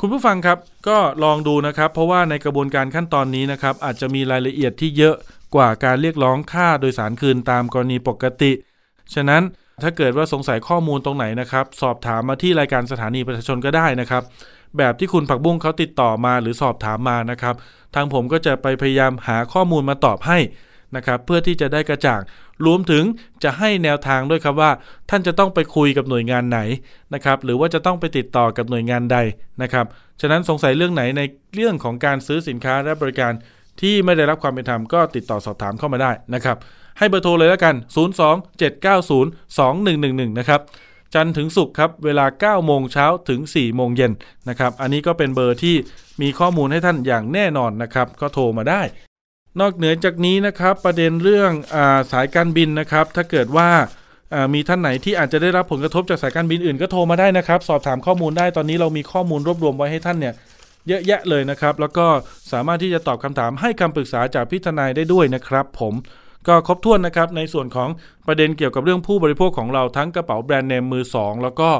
[0.00, 5.14] คุณผู้ฟังครับ ก็ลองดูนะครับ เพราะว่าในกระบวนการขั้นตอนนี้นะครับ อาจจะมีรายละเอียดที่เยอะ
[5.54, 8.52] กว่าการเรียกร้องค่าโดยสารคืนตามกรณีปกติ
[9.14, 9.42] ฉะนั้น
[9.82, 14.22] ถ้าเกิดว่าสงสัยข้อมูลตรงไหนนะครับ สอบถามมาที่รายการสถานีประชาชนก็ได้นะครับ
[14.78, 17.54] แบบที่คุณผักบุ้งเขาติดต่อมาหรือสอบถามมานะครับ
[17.94, 20.38] ทางผมก็จะไปพยายามหาข้อมูลมาตอบให้
[20.96, 22.20] นะครับเพื่อที่จะได้กระจ่าง
[22.66, 23.04] รวมถึง
[23.44, 24.70] จะให้แนวทางด้วยครับว่า
[25.10, 26.60] ท่านจะต้องไปคุยกับหน่วยงานไหน
[27.14, 29.18] นะครับหรือว่าจะต้องไปติดต่อกับหน่วยงานใด
[29.62, 29.86] นะครับ
[30.20, 31.22] ฉะนั้นสงสัยเรื่องไหนใน
[31.54, 33.32] เรื่องของการซื้อสินค้าและบริการ
[33.80, 36.56] ที่ไม่ได้รับความเป็นธรรมก็ติดต่อสอบถามเข้ามาได้นะครับ
[36.98, 37.74] ให้เบอร์โทรเลยแล้วกัน
[40.28, 40.60] 027902111 นะครับ
[41.14, 42.26] จันทร์ถึงศุกร์ครับ เวลา
[42.60, 44.12] 9 โมงเช้าถึง 4 โมงเย็น
[44.48, 45.76] นะครับ อันนี้ก็เป็นเบอร์ที่
[46.22, 48.82] มีข้อมูลให้ท่านอย่างแน่นอนนะครับ ก็โทรมาได้
[49.60, 53.68] นอกเหนือจากนี้นะครับประเด็นเรื่องอาสายการบินนะครับ ถ้าเกิดว่า
[54.54, 60.34] มีท่านไหนที่อาจจะได้รับผลกระทบจากสายการบินอื่นก็โทรมาได้นะครับ สอบถามข้อมูลได้ตอนนี้เรามีข้อมูลรวบรวมไว้ให้ท่านเนี่ย
[60.88, 62.06] เยอะแยะเลยนะครับ แล้วก็
[62.52, 65.94] สามารถที่จะตอบคำถามให้คำปรึกษาจากพิทนายได้ด้วยนะครับ ผม
[66.48, 67.88] ก็ครบถ้วนนะครับในส่วนของ
[68.26, 71.70] ประเด็นเกี่ยวกับเรื่องผู้บริโภคของเราทั้งกระเป๋าแบรนด์เนมมือ 2 แล้วก็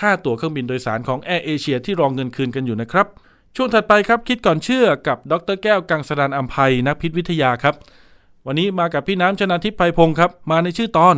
[0.00, 3.06] ค่าตั๋วเครื่องบินโดยสารของแอร์เอเชียที่รองเงินคืนกันอยู่นะครับ
[3.56, 7.74] ช่วงถัดไปครับคิดก่อนเชื่อกับดรแก้วกังสดานอัมภัยนักพิษวิทยาครับ
[8.46, 11.16] วันนี้มากับพี่น้ำชนาทิพย์ไพพงศ์ครับ มาในชื่อตอน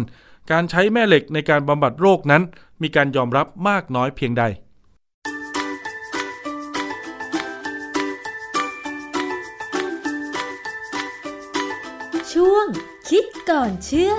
[0.53, 2.43] การใช้แม่เหล็กในการบำบัดโรคนั้น
[2.83, 4.45] มีการยอมรับมากน้อยเพียงใด
[13.51, 14.13] ก่อนเชื่อ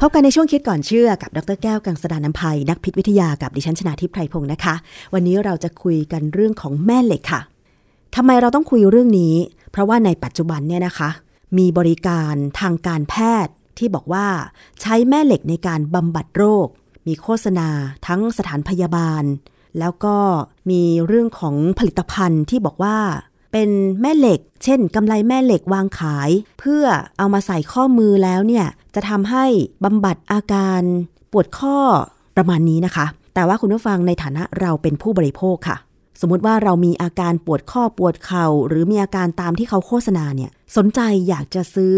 [0.00, 4.74] พบกันในช่วงคิดก่อนเชื่อกับดรแก้วกังสดานนภัยนักพิษวิทยากับดิฉันชนาทิพไพรพงศ์นะคะ
[5.14, 7.40] วันนี้เราจะคุยกันเรื่องของแม่เหล็กค่ะ
[8.16, 9.34] ทำไมเราต้องคุยเรื่องนี้
[9.72, 11.10] เพราะว่าในปัจจุบันเนี่ยนะคะ
[11.58, 13.14] มีบริการทางการแพ
[13.44, 14.26] ทย์ที่บอกว่า
[14.80, 16.68] ใช้แม่เหล็กในการบำบัดโรค
[17.06, 17.68] มีโฆษณา
[18.06, 19.24] ทั้งสถานพยาบาล
[19.78, 20.16] แล้วก็
[20.70, 22.96] มีเรื่องของผลิตภัณฑ์ที่บอกว่า
[23.52, 26.84] เป็นแม่เหล็ก เช่นกำไลแม่เหล็กวางขาย เพื่อ
[27.18, 29.44] เอามาใส่ข้อมือแล้วเนี่ยจะทำให้
[29.84, 30.82] บำบัดอาการ
[31.32, 31.78] ปวดข้อ
[32.36, 35.76] ประมาณนี้นะคะ แต่ว่าคุณผู้ฟังในฐานะเราเป็นผู้บริโภคค่ะ
[36.20, 41.94] สมมติว่าเรามีอาการปวดข้อปวดเข่า หรือมีอาการตามที่เขาโฆษณาเนี่ยสนใจอยากจะซื้อ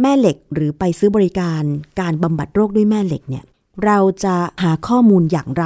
[0.00, 1.62] แม่เหล็กหรือไปซื้อบริการ
[2.00, 3.44] การบำบัดโรคด้วยแม่เหล็กเนี่ย
[3.84, 5.64] เราจะหาข้อมูลอย่างไร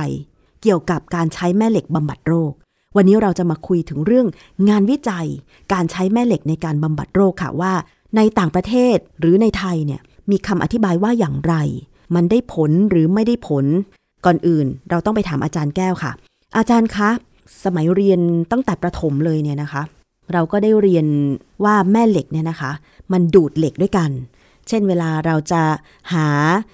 [0.66, 2.52] เกี่ยวกับการใช้แม่เหล็กบำบัดโรค
[2.96, 4.26] วันนี้เราจะมาคุยถึงเรื่อง
[4.68, 5.26] งานวิจัย
[5.72, 7.72] การใช้แม่เหล็กในการบำบัดโรคค่ะว่า
[8.16, 10.00] ในต่างประเทศหรือในไทยเนี่ย
[10.30, 11.54] มีคำอธิบายว่าอย่างไร
[12.14, 13.64] มันได้ผลหรือไม่ได้ผล
[14.24, 16.12] ก่อนอื่น เราต้องไปถามอาจารย์แก้วค่ะ
[16.56, 17.08] อาจารย์คะ
[17.64, 19.82] สมัยเรียนตั้งแต่ประถมเลยเนี่ยนะคะ
[20.32, 21.06] เราก็ได้เรียน
[21.64, 22.70] ว่าแม่เหล็กเนี่ยนะคะ
[23.12, 24.10] มันดูดเหล็กด้วยกัน
[24.68, 25.62] เช่นเวลาเราจะ
[26.12, 26.26] หา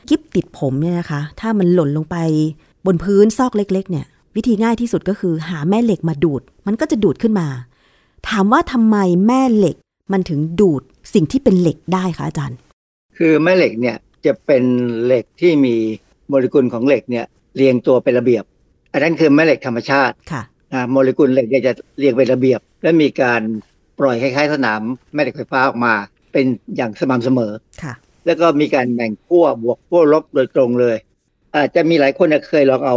[0.08, 2.16] กิบติดผมเนี่ยนะคะ ถ้ามันหล่นลงไป
[2.86, 4.06] บนพื้นซอกเล็ก ๆ เนี่ย
[4.36, 7.48] วิธีง่ายที่สุดก็คือหาแม่เหล็กมาดูด มันก็จะดูดขึ้นมา
[8.28, 9.76] ถามว่าทำไมแม่เหล็ก
[10.12, 10.82] มันถึงดูด
[11.14, 12.58] สิ่งที่เป็นเหล็กได้คะอาจารย์
[13.18, 14.64] คือแม่เหล็กเนี่ยจะเป็น
[15.04, 15.74] เหล็กที่มี
[16.28, 17.26] โมเลกุลของเหล็กเนี่ย
[17.56, 18.44] เรียงตัวเป็นระเบียบ
[18.92, 23.42] อันนั้นคือแม่เหล็กธรรมชาติค่ะนะโมเลกุลเหล็กเนี่ยจะเรียงเป็นระเบียบ และมีการ
[23.98, 24.80] ปล่อยคล้ายๆสนาม
[25.14, 25.94] แม่เหล็กไฟฟ้าออกมา
[26.32, 27.52] เป็นอย่างสม่ำเสมอ
[27.82, 27.94] ค่ะ
[28.26, 30.96] แล้วก็มีการแบ่งขั้วบวกขั้วลบโดยตรงเลย
[31.56, 32.96] อาจจะมีหลายคนเคยลองเอา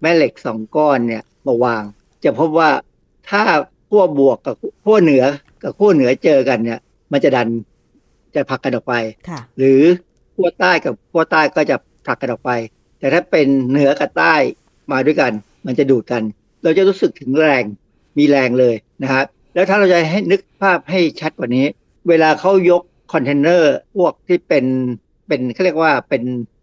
[0.00, 1.82] แม่เหล็กสองก้อนเนี่ยมาวาง
[2.24, 2.70] จะพบว่า
[3.30, 3.42] ถ้า
[3.88, 5.24] ขั้วบวกกับขั้วเหนือ
[5.62, 6.80] กับขั้วเหนือเจอกันเนี่ย
[7.12, 7.48] มันจะดัน
[8.34, 8.94] จะผลักกันออกไป
[9.58, 9.80] หรือ
[10.34, 11.76] ขั้วใต้กับขั้วใต้ก็จะ
[12.06, 12.50] ผลักกันออกไป
[12.98, 14.34] แต่ถ้าเป็นเหนือกับใต้
[14.92, 15.32] มาด้วยกัน
[15.66, 16.22] มันจะดูดกัน
[16.62, 17.62] เราจะรู้สึกถึงแรง
[18.18, 19.24] มีแรงเลยนะครับ
[19.54, 21.66] แล้วถ้าเราจะให้นึกภาพให้ชัดกว่านี้
[22.08, 22.82] เวลาเขายก
[23.12, 24.64] คอนเทนเนอร์พวกที่เป็น
[25.28, 26.22] เป็นเขาเรียกว่าเป็น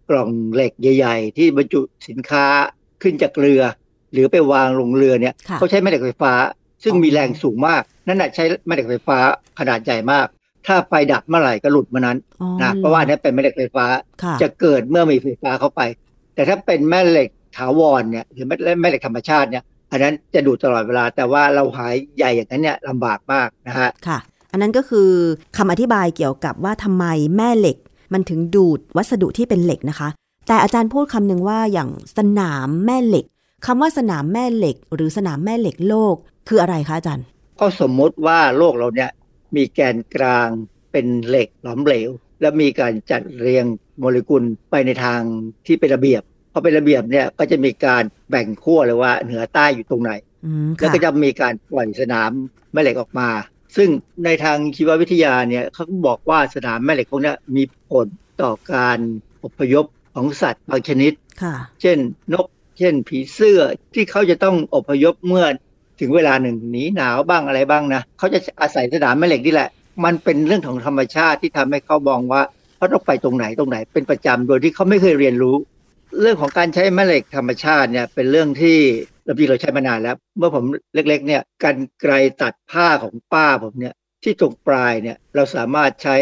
[0.10, 2.46] กล่องเหล็กใหญ่ ๆ ที่บรรจุสินค้า
[3.02, 3.62] ขึ้นจากเรือ
[4.14, 6.34] หรือไปวางลงเรือเนี่ยค่ะเขาใช้แม่เหล็กไฟฟ้า
[6.84, 9.18] ซึ่งอ๋อมีแรงสูงมาก นั่นแหละใช้แม่เหล็กไฟฟ้า
[9.60, 10.28] ขนาดใหญ่มาก
[10.68, 13.86] ถ้าไฟดับเมื่อไหร่ก็หลุดเมื่อนั้นอ๋อนะเพราะว่าอันนี้เป็นแม่เหล็กไฟฟ้า
[14.24, 15.82] ค่ะจะเกิดเมื่อมีไฟฟ้าเข้าไป
[16.36, 24.20] แต่ถ้าเป็นแม่เหล็กถาวรเนี่ยหรือแม่แม่เหล็กธรรมชาติเนี่ยอันนั้นจะดูดตลอดเวลาแต่ว่าเราหายใหญ่อย่างนั้นเนี่ยลำบากมากนะฮะค่ะ
[24.52, 25.10] อันนั้นก็คือ
[25.58, 27.06] คำอธิบายเกี่ยวกับว่าทำไม
[27.38, 27.78] แม่เหล็ก
[28.14, 30.10] มันถึงดูดวัสดุที่เป็นเหล็กนะคะ
[30.48, 33.26] แต่อาจารย์พูดคำหนึ่งว่าอย่างสนามแม่เหล็ก
[33.66, 36.16] คำว่าสนามแม่เหล็ก หรือสนามแม่เหล็กโลก
[36.48, 37.26] คืออะไรคะอาจารย์
[37.60, 39.12] ก็สมมติว่าโลกเราเนี่ย
[39.56, 40.50] มีแกนกลาง
[40.92, 42.10] เป็นเหล็กหลอมเหลว
[42.42, 43.66] และมีการจัดเรียง
[44.00, 45.22] โมเลกุลไปในทาง
[45.66, 46.22] ที่เป็นระเบียบ
[46.54, 50.12] พอเป็นระเบียบเนี่ยก็จะมีการแบ่งขั้วเลยว่าเหนือใต้อยู่ตรงไหน
[50.46, 52.32] อืมแล้วค่ะก็จะมีการปล่อยสนาม
[52.74, 53.30] แม่เหล็กออกมา
[53.76, 53.90] ซึ่ง
[54.26, 58.08] ในทางชีววิทยาเนี่ยเขาก็บอกว่าสนามแม่เหล็กพวกเนี้ยมีผล
[58.42, 58.98] ต่อการ
[59.44, 61.14] อพยพของสัตว์บางชนิด
[61.44, 61.98] ค่ะเช่น
[62.34, 62.46] นก
[62.80, 63.60] เช่นผีเสื้อ
[63.94, 65.46] ที่เขาจะต้องอพยพเมื่อ
[66.00, 69.70] ถึงเวลาหนึ่งหนีหนาวบ้างอะไรบ้างนะเขาจะอาศัยสนามแม่เหล็กนี่แหละ
[70.06, 72.42] มันเป็นเรื่องของธรรมชาติที่ทำให้เขามองว่า
[72.78, 75.56] เขาต้องไปตรงไหนตรงไหน เป็นประจำโดยที่เขาไม่เคยเรียนรู้
[76.22, 78.78] เรื่องของการใช้แม่เหล็กธรรมชาติเนี่ยเป็นเรื่องที่
[79.30, 80.64] เราพี่เราใช้มานานแล้ว เมื่อผม
[80.94, 86.16] เล็ก ๆ เนี่ยกันไกรตัดผ้าของป้าผมเนี่ย ที่ตรงปลายเนี่ยเราสามารถใช้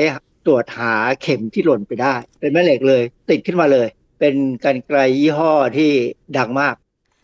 [0.45, 3.87] ตรวจหาเข็มที่หล่นไปได้ เป็นแม่เหล็กเลย ติดขึ้นมาเลย
[4.19, 4.35] เป็น
[4.65, 5.91] กันไกรยี่ห้อที่
[6.37, 6.75] ดังมาก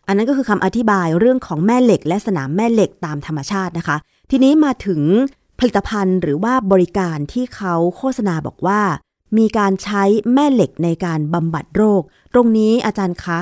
[0.08, 3.98] อันนั้นก็คือคำอธิบายเรื่องของแม่เหล็ก และสนามแม่เหล็กตามธรรมชาตินะคะ
[4.32, 5.02] ทีนี้มาถึง
[5.60, 8.82] ผลิตภัณฑ์หรือว่าบริการที่เขาโฆษณาบอกว่า
[9.38, 10.04] มีการใช้
[10.34, 12.02] แม่เหล็กในการบำบัดโรค
[12.34, 13.40] ตรงนี้อาจารย์คะ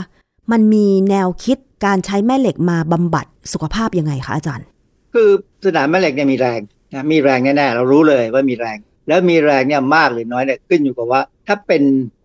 [0.51, 4.67] มันมีแนวคิดการใช้แม่เหล็กมาบำบัดสุขภาพยังไงคะอาจารย์
[5.13, 5.29] คือ
[5.65, 6.59] สนามแม่เหล็กเนี่ยมีแรง
[6.93, 8.77] นะมีแรงแน่ๆเรารู้เลยว่ามีแรง
[9.07, 11.83] แล้วมีแรงเนี่ยมากหรือน้อยเนี่ยขึ้นอยู่กับว่า ถ้าเป็น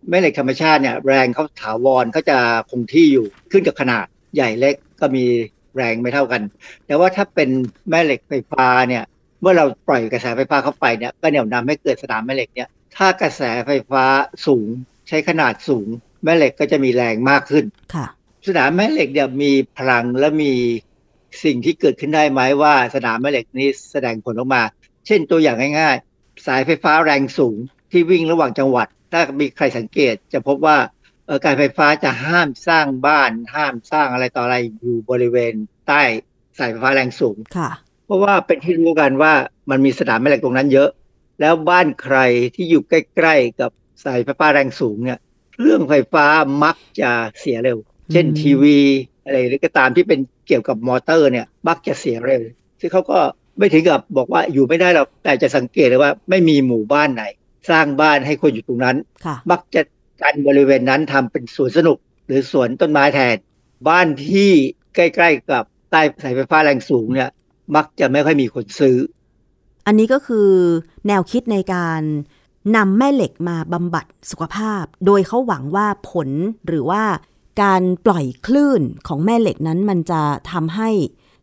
[0.09, 2.39] แม่เหล็กธรรมชาติเนี่ยแรงเขาถาวรเขาจะ
[2.71, 5.25] คงที่อยู่ขึ้นกับขนาดใหญ่เล็กก็มี
[5.77, 6.43] แรงไม่เท่ากัน
[6.87, 7.49] แต่ว่าถ้าเป็น
[7.91, 9.05] แม่เหล็กไฟฟ้าเนี่ย
[9.41, 14.05] เมื่อเราปล่อยกระแสไฟฟ้าเข้าไปเนี่ยก็เหนี่ยวนำให้เกิดสนามแม่เหล็กเนี่ยถ้ากระแสไฟฟ้า
[14.47, 14.67] สูง
[15.09, 15.89] ใช้ขนาดสูง
[16.25, 17.65] แม่เหล็กก็จะมีแรงมากขึ้น
[17.95, 18.07] ค่ะ
[18.47, 20.53] สนามแม่เหล็กเนี่ยมีพลังและมี
[21.45, 24.63] สิ่งที่เกิดขึ้นได้ไหมว่า สนามแม่เหล็กนี้แสดงผลออกมา
[25.07, 27.57] เช่นตัวอย่างง่ายๆ สายไฟฟ้าแรงสูง
[27.91, 30.79] ที่วิ่งระหว่างจังหวัด ถ้ามีใครสังเกตจะพบว่า
[31.27, 35.55] เอ่อการไฟฟ้าจะห้ามสร้างบ้าน ห้ามสร้างอะไรต่ออะไรอยู่บริเวณ
[35.89, 36.03] ใต้
[36.59, 37.71] สายไฟฟ้าแรงสูงค่ะ
[38.07, 39.33] เพราะว่าเป็นที่รู้กันว่า
[39.71, 40.91] มันมีสนามแม่เหล็กตรงนั้นเยอะ
[41.41, 42.19] แล้วบ้านใคร
[42.55, 43.71] ที่อยู่ใกล้ ๆ กับ
[44.05, 45.19] สายไฟฟ้าแรงสูงเนี่ย
[45.53, 46.27] เครื่องไฟฟ้า
[46.65, 47.79] มักจะเสียเร็ว
[48.13, 48.79] เช่นอืมทีวี
[49.25, 52.43] อะไรหรือก็ตามที่เป็นเกี่ยวกับมอเตอร์เนี่ยมักจะเสียเร็ว
[52.81, 53.19] ซึ่งเขาก็
[53.59, 57.25] ไม่ถึงกับบอกว่าอยู่ไม่ได้หรอกแต่จะสังเกตเลยว่า ไม่มีหมู่บ้านไหน
[57.71, 59.83] สร้างบ้านให้คนอยู่ตรงนั้นค่ะมักจะ
[60.23, 63.37] กันบริเวณนั้นทำเป็นสวนสนุก หรือสวนต้นไม้แทน
[63.89, 64.51] บ้านที่
[64.95, 67.31] ใกล้ๆกับใต้สายไฟฟ้าแรงสูงเนี่ย
[67.77, 68.97] มักจะไม่ค่อยมีคนซื้อ
[69.87, 70.51] อันนี้ก็คือ
[71.07, 72.03] แนวคิดในการ
[72.77, 76.29] นำแม่เหล็กมาบำบัดสุขภาพ โดยเขาหวังว่าผล
[76.67, 77.03] หรือว่า
[77.63, 80.91] การปล่อยคลื่นของแม่เหล็กนั้นมันจะทำให้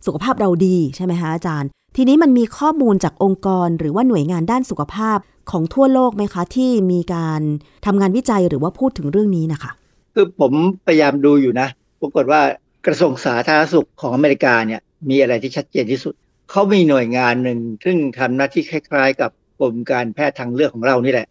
[0.06, 5.18] สุขภาพเราดีใช่ไหมคะอาจารย์ ทีนี้มันมีข้อมูลจากองค์กรหรือว่าหน่วยงานด้านสุขภาพ
[5.52, 7.42] ของทั่วโลกไหมคะ ที่มีการ
[7.86, 9.72] ทำงานวิจัยหรือว่าพูดถึงเรื่องนี้นะคะ
[10.14, 10.54] คือผม
[10.86, 11.68] พยายามดูอยู่นะ
[12.02, 12.42] ปรากฏว่า
[12.86, 16.14] กระทรวงสาธารณสุขของอเมริกาเนี่ยมีอะไรที่ชัดเจนที่สุด
[16.52, 21.28] เขามีหน่วยงานหนึ่งซึ่งทำหน้าที่คล้าย ๆ กับกรมการแพทย์ทางเลือกของเรานี่แหละ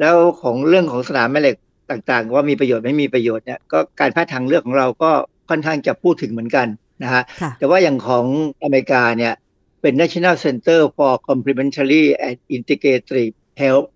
[0.00, 1.56] แล้วของเรื่องของสนามแม่เหล็ก
[1.90, 5.12] ต่างๆ ว่ามีประโยชน์ไม่มีประโยชน์เนี่ยก็การแพทย์ทางเลือกของเราก็
[5.48, 6.66] ค่อนข้างจะพูดถึงเหมือนกัน
[7.02, 8.26] นะฮะค่ะแต่ว่าอย่างของ
[8.62, 9.34] อเมริกาเนี่ย
[9.82, 13.86] เป็น National Center for Complementary and Integrative Health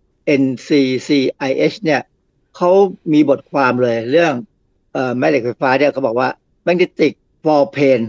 [0.43, 2.01] NCCIH เนี่ย
[2.57, 2.71] เขา
[3.13, 4.33] มีบทความเลยเรื่อง
[4.93, 6.29] เอ่อแม่เหล็กไฟฟ้าเนี่ยเขาบอกว่า
[6.67, 7.13] Magnetic
[7.45, 8.01] for Pain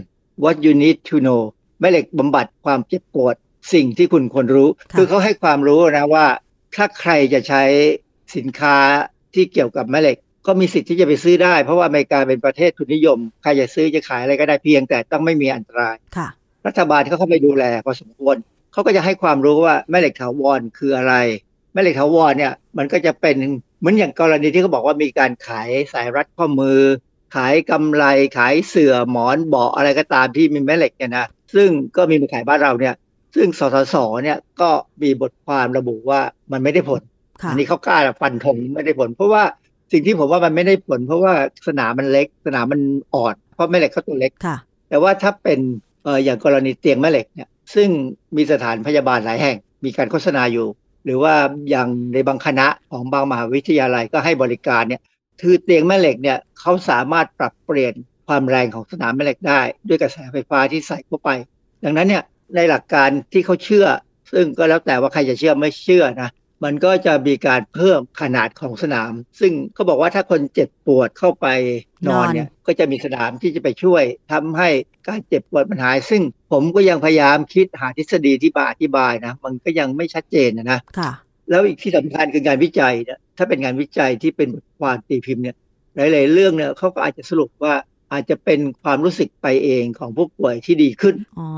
[0.42, 1.42] What you need to know
[1.80, 3.34] แม่เหล็กบำบัดความเจ็บปวด
[3.74, 6.26] สิ่งที่คุณควรรู้ค่ะคือเขาให้ความรู้นะว่า
[6.74, 7.62] ถ้าใครจะใช้
[8.36, 8.76] สินค้า
[9.34, 10.16] ที่เกี่ยวกับแม่เหล็ก
[10.46, 16.28] ก็มีสิทธิ์ที่จะไปซื้อได้ เพราะว่าอเมริกาเป็นประเทศทุนนิยม ใครจะซื้อจะขายอะไรก็ได้เพียงแต่ต้องไม่มีอันตรายค่ะ
[16.66, 18.36] รัฐบาลเขาเข้าไปดูแลพอสมควร
[18.72, 21.14] เขาก็จะให้ความรู้ว่าแม่เหล็กถาวรคืออะไร
[21.72, 23.36] แม่เหล็กถาวรเนี่ยมันก็จะเป็น
[23.78, 26.80] เหมือนอย่างกรณีที่เขาบอกว่ามีการขายสายรัดข้อมือ
[27.34, 28.04] ขายกำไร
[28.38, 32.94] ขายเสื่อหมอนเบาะอะไรก็ตามที่มีแม่เหล็กเนี่ยนะซึ่งก็มีมาขายบ้านเราเนี่ย
[33.34, 34.70] ซึ่งสสสเนี่ยก็
[35.02, 36.20] มีบทความระบุว่า
[36.52, 37.11] มันไม่ได้ผลค่ะ
[37.50, 39.42] อันนี้เขากล้าฟันธงไม่ได้ผล เพราะว่า
[39.92, 41.32] สิ่งที่ผมว่ามันไม่ได้ผล เพราะว่า
[41.68, 42.80] สนามมันเล็ก สนามมัน
[43.14, 44.56] อ่อนเพราะแม่เหล็กเขาตัวเล็กค่ะ
[44.88, 45.60] แต่ว่าถ้าเป็น
[46.04, 47.88] เอ่ออย่างกรณีเตียงแม่เหล็กเนี่ย ซึ่ง
[48.36, 50.66] มีสถานพยาบาลหลายแห่ง มีการโฆษณาอยู่
[51.04, 51.34] หรือว่า
[51.70, 55.02] อย่างในบางคณะของบางมหาวิทยาลัยก็ให้บริการเนี่ย
[55.40, 57.94] คือเตียงแม่เหล็กเนี่ยเขาสามารถปรับเปลี่ยน
[58.26, 61.30] ความแรงของสนามแม่เหล็กได้ ด้วยกระแสไฟฟ้าที่ใส่เข้าไป
[61.84, 62.22] ดังนั้นเนี่ย
[62.56, 63.86] ในหลักการที่เขาเชื่อ
[64.32, 66.30] ซึ่งก็แล้วแต่ว่าใครจะเชื่อไม่เชื่อนะ
[66.64, 71.46] มันก็จะมีการเพิ่มขนาดของสนาม ซึ่งเขาบอกว่าถ้าคนเจ็บปวดเข้าไป
[72.08, 74.02] นอนเนี่ยก็จะมีสนามที่จะไปช่วย
[74.32, 74.68] ทำให้
[75.08, 81.10] การเจ็บปวดมันหาย ซึ่งผมก็ยังพยายามคิดหาทฤษฎีที่บาอธิบายนะมันก็ยังไม่ชัดเจนนะนะค่ะ
[81.50, 85.56] แล้วอีกที่สำคัญคืองานวิจัยเนี่ยถ้าเป็นงานวิจัยที่เป็นบทความตีพิมพ์เนี่ย
[85.96, 87.74] หลาย ๆ เรื่องเนี่ยเขาก็อาจจะสรุปว่า
[88.12, 91.48] อาจจะเป็นความรู้สึกไปเองของผู้ป่วยที่ดีขึ้น อ๋อ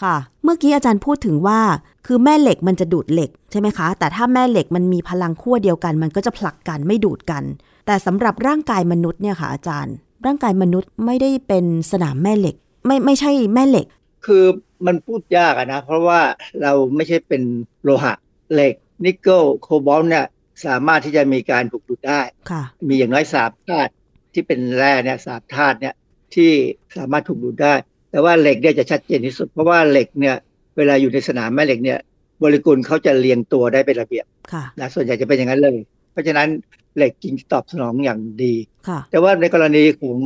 [0.00, 1.60] ค่ะ เมื่อกี้อาจารย์พูดถึงว่า
[2.06, 7.42] คือแม่เหล็กมันจะดูดเหล็กใช่ไหมคะ แต่ถ้าแม่เหล็กมันมีพลังขั้วเดียวกัน มันก็จะผลักกันไม่ดูดกัน
[7.86, 9.94] แต่สำหรับร่างกายมนุษย์เนี่ยค่ะอาจารย์
[10.26, 13.86] ร่างกายมนุษย์ไม่ได้เป็นสนามแม่เหล็ก ไม่ไม่ใช่แม่เหล็ก
[14.26, 14.44] คือ
[14.86, 16.20] มันพูดยากอะนะ เพราะว่า
[16.62, 17.42] เราไม่ใช่เป็น
[17.82, 18.14] โลหะ
[18.52, 20.26] เหล็ก นิกเกิลโคบอลต์เนี่ย
[20.66, 23.92] สามารถที่จะมีการถูกดูดได้ค่ะมีอย่างน้อยสามธาตุ
[24.36, 25.94] ที่เป็นแร่เนี่ยสามธาตุเนี่ย
[26.34, 26.50] ที่
[26.98, 27.74] สามารถถูกดูดได้
[28.10, 30.36] แต่ว่าเหล็กเนี่ยจะชัดเจนที่สุด เพราะว่าเหล็กเนี่ย
[30.76, 31.98] เวลาอยู่ในสนามแม่เหล็กเนี่ย
[32.38, 35.78] โมเลกุลเขาจะเรียงตัวได้เป็นระเบียบค่ะนะส่วนใหญ่จะเป็นอย่างนั้นเลย
[36.12, 36.48] เพราะฉะนั้น
[36.96, 38.54] เหล็กจึงตอบสนองอย่างดี
[38.88, 40.18] ค่ะแต่ว่าในกรณีของ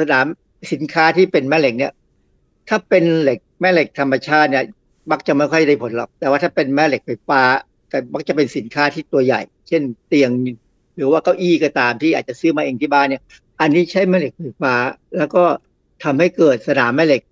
[0.00, 0.26] สนาม
[0.72, 1.92] สินค้าที่เป็นแม่เหล็กเนี่ย
[2.68, 4.64] ถ้าเป็นเหล็กแม่เหล็กธรรมชาติเนี่ย
[5.10, 7.42] มักจะไม่ค่อยได้ผลหรอก แต่ว่าถ้าเป็นแม่เหล็กไฟฟ้า
[7.92, 10.30] ก็มักจะเป็นสินค้าที่ตัวใหญ่ เช่น เตียง
[10.96, 13.22] หรือว่าเก้าอี้ก็ตามที่อาจจะซื้อมาเองที่บ้านเนี่ย
[13.60, 14.74] อันนี้ใช้แม่เหล็กไฟฟ้า
[15.18, 15.44] แล้วก็
[16.04, 17.22] ทำให้เกิดสนามแม่เหล็ก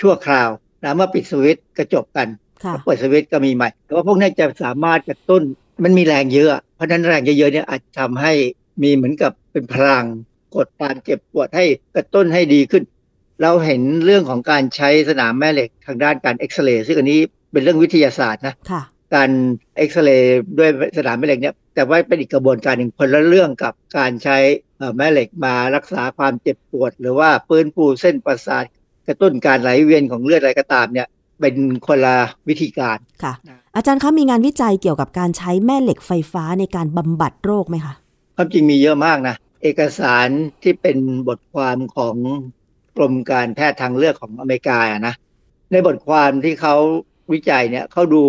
[0.00, 0.48] ชั่วคราว
[0.84, 2.28] นะเมื่อปิดสวิตช์ก็จบกัน
[2.64, 5.42] ค่ะเปิดสวิตช์ก็มีใหม่ แต่ว่าพวกนี้จะสามารถกระตุ้น
[5.84, 8.32] มันมีแรงเยอะ เพราะฉะนั้นแรงเยอะๆเนี่ยอาจจะทำให้
[8.82, 10.06] มีเหมือนกับเป็นพลัง
[10.56, 11.64] กดการเจ็บปวดให้
[11.96, 12.82] กระตุ้นให้ดีขึ้น
[13.42, 17.18] เราเห็นเรื่องของการใช้สนามแม่เหล็กทางด้านการเอ็กซเรย์ซึ่งอันนี้
[17.52, 18.82] เป็นเรื่องวิทยาศาสตร์นะค่ะ
[19.14, 19.30] การ
[19.76, 24.38] เอ็กซเรย์ด้วยสนามแม่เหล็กเนี่ยแต่ว่าเป็นอีกกระบวนการหนึ่งคนละเรื่องกับการใช้
[24.78, 28.64] เอ่อแม่เหล็กมารักษาความเจ็บปวด หรือว่าฟื้นฟูเส้นประสาท
[29.06, 31.08] กระตุ้นการไหลเวียนของเลือดอะไรก็ตามเนี่ย
[31.40, 31.54] เป็น
[31.86, 32.16] คนละ
[32.48, 33.34] วิธีการค่ะ
[33.76, 37.94] อาจารย์คะมีงานวิจัยเกี่ยวกับการใช้แม่เหล็กไฟฟ้าในการบำบัดโรคไหมคะ
[38.36, 40.28] ความจริงมีเยอะมากนะเอกสาร
[40.62, 40.98] ที่เป็น
[41.28, 42.16] บทความของ
[42.96, 45.14] กรมการแพทย์ทางเลือกของอเมริกาอะนะ
[45.72, 46.74] ในบทความที่เขา
[47.32, 48.24] วิจัยเนี่ยเขาดู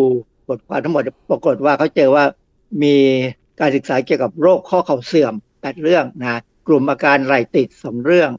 [0.47, 2.25] บทความทั้งหมดปรากฏว่าเขาเจอว่า
[2.83, 2.95] มี
[3.59, 8.29] การศึกษาเกี่ยวกับโรคข้อเข่าเสื่อมแปดเรื่องนะกลุ่มอาการไหลติดสองเรื่อง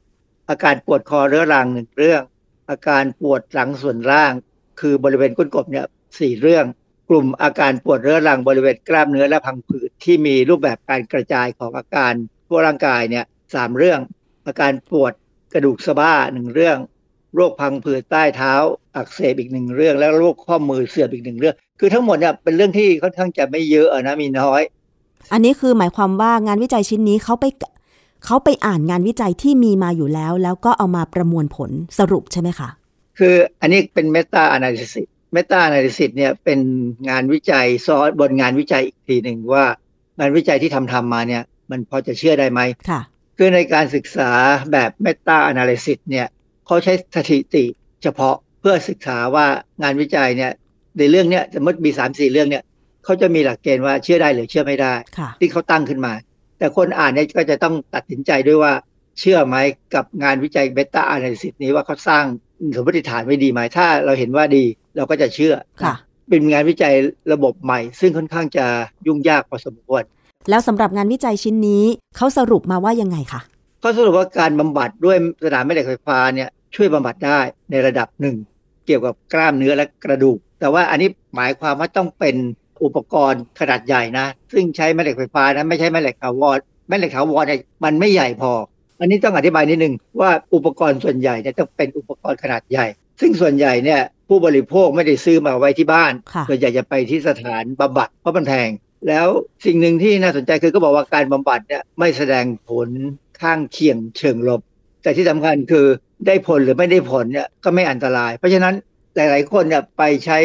[0.51, 2.23] อาการปวดคอเรื้อรังหนึ่งเรื่อง
[2.71, 4.33] อาการปวดหลังส่วนล่าง
[4.81, 5.87] คือบริเวณก้นกบเนี่ย
[6.19, 6.65] สี่เรื่อง
[7.09, 12.13] กลุ่มอาการปวดเรื้อรังบริเวณกล้ามเนื้อและพังผืดที่มีรูปแบบการกระจายของอาการ
[12.49, 14.01] ทั่วร่างกายเนี่ยสามเรื่อง
[14.47, 15.13] อาการปวด
[15.53, 16.79] กระดูกสะบ้าหนึ่งเรื่อง
[17.35, 18.55] โรคพังผืดใต้เท้า
[18.97, 24.63] อักเสบอีกหนึ่งเรื่อง แล้วโรคข้อมือเสื่อมอีกหนึ่งเรื่อง คือทั้งหมดเนี่ยเป็นเรื่องที่ค่อนข้างจะไม่เยอะอะนะมีน้อย
[25.33, 27.45] อันนี้คือหมายความว่างานวิจัยชิ้นนี้เขาไป
[28.25, 32.69] เขาไปอ่านงานวิจัยที่มีมาอยู่แล้ว แล้วก็เอามาประมวลผลสรุปใช่ไหมคะ
[33.19, 36.61] คืออันนี้เป็น Meta Analysis Meta Analysis เนี่ยเป็น
[37.09, 39.65] งานวิจัยซ้อนบนงานวิจัยอีกทีหนึ่งว่า
[40.19, 42.61] งานวิจัยที่ทำทำมาเนี่ย มันพอจะเชื่อได้ไหม
[42.91, 43.01] ค่ะ
[43.37, 44.31] คือในการศึกษา
[44.73, 46.27] แบบ Meta Analysis เนี่ย
[46.67, 47.65] เขาใช้สถิติ
[48.03, 49.47] เฉพาะเพื่อศึกษาว่า
[49.83, 50.53] งานวิจัยเนี่ย
[50.99, 52.65] ในเรื่องเนี้ยสมมติมีสามสี่เรื่องเนี่ย
[53.05, 56.13] เขาจะมีหลักเกณฑ์ว่าเชื่อได้หรือเชื่อไม่ได้ค่ะที่เขาตั้งขึ้นมา
[56.59, 58.73] แต่คนอ่านเนี่ยก็จะต้องตัดสินใจด้วยว่า
[59.21, 59.57] เชื่อไหม
[59.95, 62.25] กับงานวิจัยเบต้าอนาลิซิสนี้ว่าเขาสร้าง
[62.77, 64.65] สมมติฐานไว้ดีไหมถ้าเราเห็นว่าดี
[64.97, 65.95] เราก็จะเชื่อค่ะ
[66.29, 66.95] เป็นงานวิจัย
[67.33, 68.67] ระบบใหม่ ซึ่งค่อนข้างจะ
[69.07, 70.03] ยุ่งยากพอสมควร
[70.51, 71.85] แล้วสำหรับงานวิจัยชิ้นนี้
[72.17, 73.41] เขาสรุปมาว่ายังไงคะ
[73.83, 77.39] ก็สรุปว่าการบำบัดด้วยสนามแม่เหล็กไฟฟ้าเนี่ยช่วยบำบัดได้
[77.71, 78.37] ในระดับหนึ่ง
[78.87, 82.37] เกี่ยวกับกล้ามเนื้อและกระดูก แต่ว่าอันนี้หมายความว่าต้องเป็น
[82.85, 88.53] อุปกรณ์ขนาดใหญ่นะ ซึ่งใช้แม่เหล็กไฟฟ้านะไม่ใช่แม่เหล็กถาวรแม่เหล็กถาวรเนี่ยมันไม่ใหญ่พอ
[89.01, 92.87] อันนี้ต้องอธิบายนิดนึงว่าอุปกรณ์ส่วนใหญ่เนี่ยต้องเป็นอุปกรณ์ขนาดใหญ่
[93.21, 98.71] ซึ่งส่วนใหญ่เนี่ยผู้บริโภคไม่ได้ซื้อมาไว้ที่บ้านค่ะส่วนใหญ่จะไปที่สถานบำบัดเพราะมันแพง
[99.09, 99.29] แล้ว
[99.67, 102.89] สิ่งหนึ่งที่น่าสนใจคือก็บอกว่าการบำบัดเนี่ยไม่แสดงผล
[103.41, 104.61] ข้างเคียงเชิงลบ
[105.03, 105.87] แต่ที่สำคัญคือ
[106.27, 108.75] ได้ผลหรือไม่ได้ผลเนี่ยก็ไม่อันตราย เพราะฉะนั้น
[109.17, 110.39] หลายๆคนเนี่ยไปใช้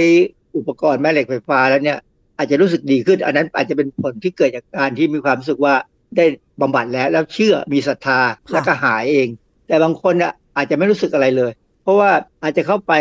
[0.57, 1.97] อุปกรณ์แม่เหล็กไฟฟ้าแล้วเนี่ย
[2.37, 5.75] อาจจะรู้สึกดีขึ้น อันนั้นอาจจะเป็นผลที่เกิดจากการที่มีความรู้สึกว่า
[6.17, 6.25] ได้
[6.61, 8.19] บำบัดแล้วแล้วเชื่อมีศรัทธา
[8.51, 9.27] แล้วก็หายเอง
[9.67, 11.51] แต่บางคนเนี่ยอาจจะไม่รู้สึกอะไรเลย
[11.83, 12.11] เพราะว่า
[12.43, 12.93] อาจจะเข้าไป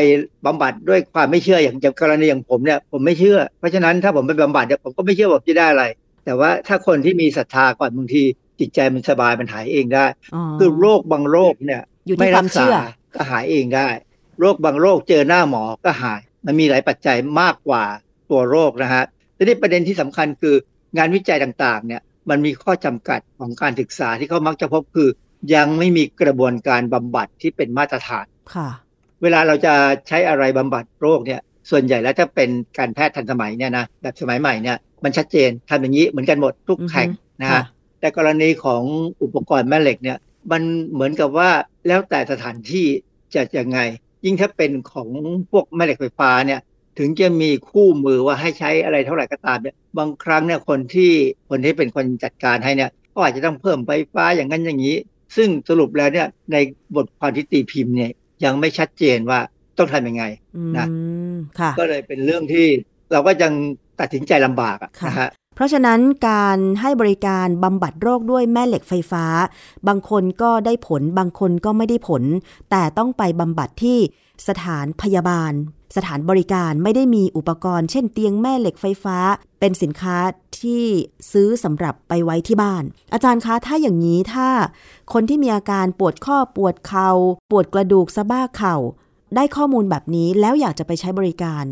[0.46, 5.84] บำบัดด้วยความไม่เชื่ออย่างอย่างกรณีอย่างผมเนี่ยผมไม่เชื่อ เพราะฉะนั้นถ้าผมไปบำบัดเนี่ยผมก็ไม่เชื่อว่าผมจะได้อะไร
[6.24, 8.22] แต่ว่าถ้าคนที่มีศรัทธาก่อนบางที
[8.60, 10.06] จิตใจมันสบายมันหายเองได้
[10.58, 12.76] คือโรคบางโรคเนี่ยอยู่ที่ไม่ครัวามษาเชื่อ
[13.14, 13.88] ก็หายเองได้
[14.40, 17.84] โรคบางโรคเจอหน้าหมอก็หาย มันมีหลายปัจจัยมากกว่า
[18.30, 19.04] ตัวโรคนะฮะ
[19.36, 20.54] ทีนี้ประเด็นที่สำคัญคือ
[20.96, 25.08] งานวิจัยต่างๆเนี่ยมันมีข้อจำกัดของการศึกษาที่เขามักจะพบคือ
[25.54, 28.68] ยังไม่มีกระบวนการบำบัดที่เป็นมาตรฐานค่ะ
[29.22, 29.74] เวลาเราจะ
[30.08, 37.08] ใช้อะไรบำบัดโรคเนี่ยส่วนใหญ่แล้วถ้าเป็นการแพทย์ทันสมัยเนี่ยนะแบบสมัยใหม่เนี่ยมันชัดเจนทำอย่างนี้เหมือนกันหมดทุกอือฮึแห่ง
[37.40, 37.64] นะค่ะฮะ
[38.00, 38.82] แต่กรณีของ
[39.22, 40.18] อุปกรณ์แม่เหล็กเนี่ย
[40.52, 40.62] มัน
[40.92, 41.50] เหมือนกับว่า
[41.86, 42.86] แล้วแต่สถานที่
[43.34, 43.78] จะยังไง
[44.24, 45.08] ยิ่งถ้าเป็นของ
[45.50, 46.60] พวกแม่เหล็กไฟฟ้าเนี่ย
[46.98, 51.12] ถึงจะมีคู่มือว่าให้ใช้อะไรเท่าไหร่ก็ตามเนี่ยบางครั้งเนี่ยคนที่
[51.50, 54.96] คนที่เป็นคนจัดการให้เนี่ยก็อาจจะต้องเพิ่มไฟฟ้าอย่างนั้นอย่างนี้
[55.36, 56.56] ซึ่งสรุปแล้วเนี่ยใน
[56.96, 58.10] บทความที่ตีพิมพ์เนี่ย
[58.44, 59.40] ยังไม่ชัดเจนว่า
[59.78, 60.24] ต้องทำยังไง
[60.56, 60.86] อืมนะ
[61.58, 62.66] ค่ะก็เลยเป็นเรื่องที่
[63.12, 63.52] เราก็ยัง
[64.00, 69.24] ตัดสินใจลำบากอะค่ะนะฮะเพ ราะฉะนั้นการให้บริการบำบัดโรคด้วยแม่เหล็กไฟฟ้า
[69.88, 72.22] บางคนก็ได้ผลบางคนก็ไม่ได้ผล
[72.70, 73.98] แต่ต้องไปบำบัดที่
[74.48, 75.52] สถานพยาบาล
[75.96, 79.16] สถานบริการไม่ได้มีอุปกรณ์ เช่นเตียงแม่เหล็กไฟฟ้า
[79.60, 80.16] เป็นสินค้า
[80.60, 80.84] ที่
[81.32, 84.48] ซื้อสำหรับไปไว้ที่บ้าน อาจารย์คะถ้าอย่างนี้ถ้า
[85.12, 87.10] คนที่มีอาการปวดข้อปวดเขา่า
[87.50, 88.76] ปวดกระดูกสะบ้าเข่า
[89.34, 91.64] ได้ข้อมูลแบบนี้แล้วอยากจะไปใช้บริการ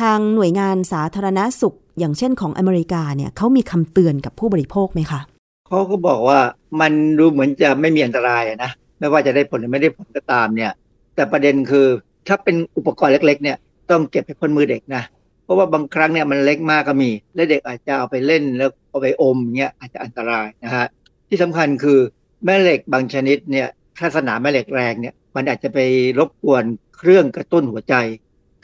[0.00, 5.20] ทางหน่วยงานสาธารณสุข อย่างเช่นของอเมริกาเนี่ยเขามีคำเตือนกับผู้บริโภคไหมคะ
[5.68, 6.38] เขาก็บอกว่า
[6.80, 10.72] มันดูเหมือนจะไม่มีอันตรายนะไม่ว่าจะได้ผลหรือไม่ได้ผลก็ตามเนี่ย
[11.14, 11.86] แต่ประเด็นคือ
[12.28, 13.56] ถ้าเป็นอุปกรณ์เล็ก ๆ เนี่ย
[13.90, 15.02] ต้องเก็บให้พ้นมือเด็กนะ
[15.44, 20.86] เพราะว่าบางครั้งเนี่ยมันเล็กมากก็มี และเด็กอาจจะเอาไปเล่นแล้วเอาไปอมเงี้ยอาจจะอันตรายนะฮะ
[21.28, 21.98] ที่สำคัญคือ
[22.44, 23.68] แม่เหล็กบางชนิดเนี่ย
[23.98, 25.78] ถ้าสนามแม่เหล็กแรงเนี่ยมันอาจจะไป
[26.18, 26.64] รบกวน
[26.96, 27.94] เครื่องกระตุ้นหัวใจ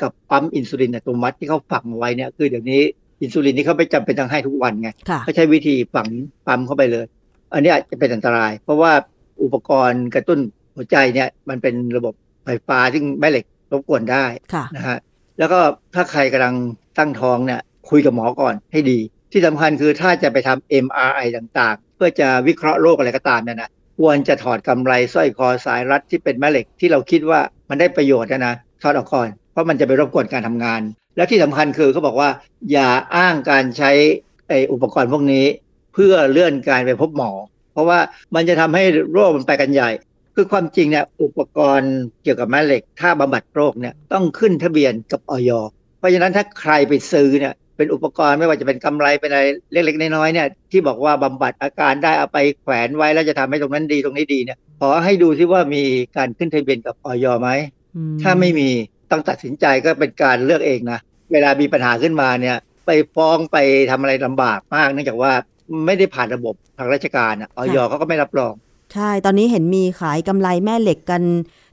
[0.02, 2.82] กับปั๊มอินซูลินอัตโนมัติที่เขาฝังเอาไว้เนี่ยคือเดี๋ยวนี้
[3.20, 6.08] อินซูลินที่เขาไม่จำเป็นต้องให้ทุกวันไงค่ะเขาใช้วิธีฝัง
[6.46, 7.06] ปั๊มเข้าไปเลย
[7.54, 8.92] อันนี้อาจจะเป็นอันตราย เพราะว่า
[9.42, 10.38] อุปกรณ์กระตุ้น
[10.76, 12.14] หัวใจเนี่ยมันเป็นระบบ
[12.44, 14.98] ไฟฟ้าซึ่งแม่เหล็กรบกวนได้ค่ะนะฮะ
[15.38, 15.58] แล้วก็
[15.94, 16.54] ถ้าใครกำลัง
[16.98, 17.60] ตั้งท้องเนี่ย
[17.90, 18.98] คุยกับหมอก่อนให้ดี
[19.32, 30.80] ที่สำคัญคือถ้าจะไปทำ MRI ต่างๆ เพื่อจะวิเคราะห์โรคอะไรก็ตามเนี่ยนะควรจะถอดกำไรสร้อยคอสายรัดที่เป็นแม่เหล็กที่เราคิดว่ามันได้ประโยชน์นะนะถอดออกก่อนเพราะมันจะไปรบกวนการทำงาน
[31.18, 32.30] แล้วที่สำคัญคือเขาบอกว่า
[32.72, 33.90] อย่าอ้างการใช้
[34.48, 35.44] ไออุปกรณ์พวกนี้
[35.94, 37.30] เพื่อเลื่อนการไปพบหมอ
[37.72, 37.98] เพราะว่า
[38.34, 39.90] มันจะทำให้โรคมันไปกันใหญ่
[40.34, 41.92] คือความจริงเนี่ยอุปกรณ์
[42.22, 45.50] เกี่ยวกับแม่เหล็ก ถ้าบำบัดโรคเนี่ยต้องขึ้นทะเบียนกับออย
[45.98, 49.42] เพราะฉะนั้นถ้าใครไปซื้อเนี่ยเป็นอุปกรณ์ไม่ว่าจะเป็นกำไรเป็นอะไร
[49.72, 55.82] เล็กๆน้อยๆเนี่ยที่บอกว่าบำบัดอาการได้เอาไปแขวนไว้แล้วจะทำให้ตรงนั้นดีตรงนี้ดีเนี่ยขอให้ดูที่ว่ามี
[56.16, 57.50] การขึ้นทะเบียนกับออยไหม
[57.96, 58.70] อืถ้าไม่มี
[59.11, 60.98] ต้องตัดสินใจก็เป็นการเลือกเองนะ
[61.32, 62.56] เวลามีปัญหาขึ้นมาเนี่ย
[62.86, 63.56] ไปฟ้องไป
[63.90, 65.32] ทำอะไรลำบากมากเนื่องจากว่า
[65.86, 68.54] ไม่ได้ผ่านระบบทางราชการอะออยเขาก็ไม่รับรอง
[68.94, 71.22] ใช่ ตอนนี้เห็นมีขายกำไรแม่เหล็กกัน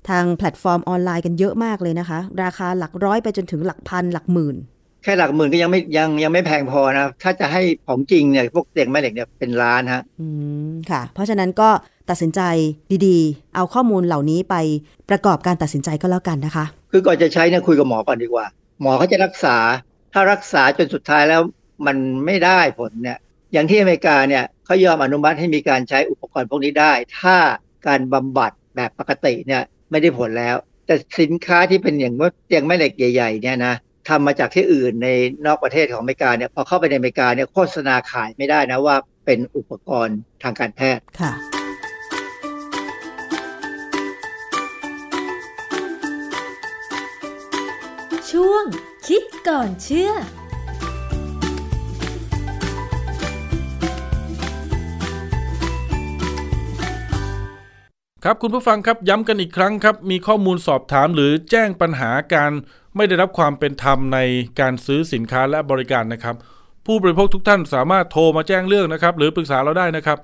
[0.09, 4.55] ทางแพลตฟอร์มออนไลน์กันเยอะมากเลยนะคะ ราคาหลักร้อยไปจนถึงหลักพันหลักหมื่น
[5.03, 10.27] แค่หลักหมื่นก็ยังไม่ยังยังไม่แพงพอนะ ถ้าจะให้ของจริงเนี่ยพวกเตียงแม่เหล็กเนี่ยเป็นล้านฮะ อื
[10.67, 11.69] มค่ะ เพราะฉะนั้นก็
[12.09, 12.41] ตัดสินใจ
[13.07, 14.55] ดีๆ เอาข้อมูลเหล่านี้ไป
[15.09, 18.45] ประกอบการตัดสินใจก็แล้วกันนะคะ คือก่อนจะใช้เนี่ยคุยกับหมอก่อนดีกว่า
[18.81, 19.57] หมอเขาจะรักษา
[20.13, 21.41] ถ้ารักษาจนสุดท้ายแล้ว
[21.85, 23.17] มันไม่ได้ผลเนี่ย
[23.53, 27.37] อย่างที่อเมริกาเนี่ยเขายอมอนุมัติให้มีการใช้อุปกรณ์พวกนี้ได้ ถ้า
[27.87, 33.75] การบำบัดแบบปกติเนี่ยไม่ได้ผลแล้ว แต่สินค้าที่เป็นอย่างว่าเตียงแม่เหล็กใหญ่ๆเนี่ยนะ
[34.09, 35.09] ทำมาจากที่อื่นใน
[35.45, 38.95] นอกประเทศของอเมริกาเนี่ยพอเข้าไปในอเมริกาเนี่ยโฆษณาขายไม่ได้นะว่า
[39.25, 41.33] เป็นอุปกรณ์ทางการแพทย์ค่ะ
[48.32, 48.63] ช่วง
[49.07, 50.11] คิดก่อนเชื่อ
[58.23, 62.51] ครับคุณผู้ฟังครับย้ำกันอีกครั้งครับ มีข้อมูลสอบถามหรือแจ้งปัญหาการ
[62.95, 64.19] ไม่ได้รับความเป็นธรรมใน
[64.59, 66.36] การซื้อสินค้าและบริการนะครับ
[66.86, 70.17] ผู้บริโภคทุกท่านสามารถโทรมาแจ้งเรื่องนะครับ หรือปรึกษาเราได้นะครับ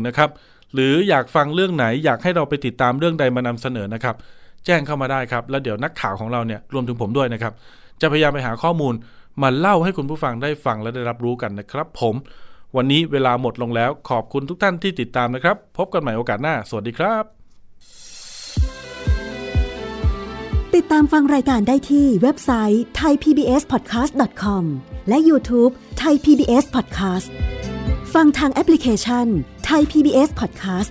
[0.00, 0.30] 027902111 นะครับ
[0.74, 4.16] หรืออยากฟังเรื่องไหนอยากให้เราไปติดตามเรื่องใดมานำเสนอนะครับ
[4.66, 7.52] แจ้งเข้ามาได้ครับ แล้วเดี๋ยวนักข่าวของเราเนี่ยรวมถึงผมด้วยนะครับ
[8.00, 8.94] จะพยายามไปหาข้อมูล
[9.42, 12.14] มาเล่าให้คุณผู้ฟังได้ฟังและได้รับรู้กันนะครับ ผม
[12.76, 17.24] วันนี้เวลาหมดลงแล้ว ขอบคุณทุกท่านที่ติดตามนะครับ พบกันใหม่โอกาสหน้า สวัสดีครับ
[20.74, 24.62] ติดตามฟังรายการได้ที่เว็บไซต์ thaipbspodcast.com
[25.08, 27.28] และ YouTube Thai PBS Podcast
[28.14, 29.26] ฟังทางแอปพลิเคชัน
[29.68, 30.90] Thai PBS Podcast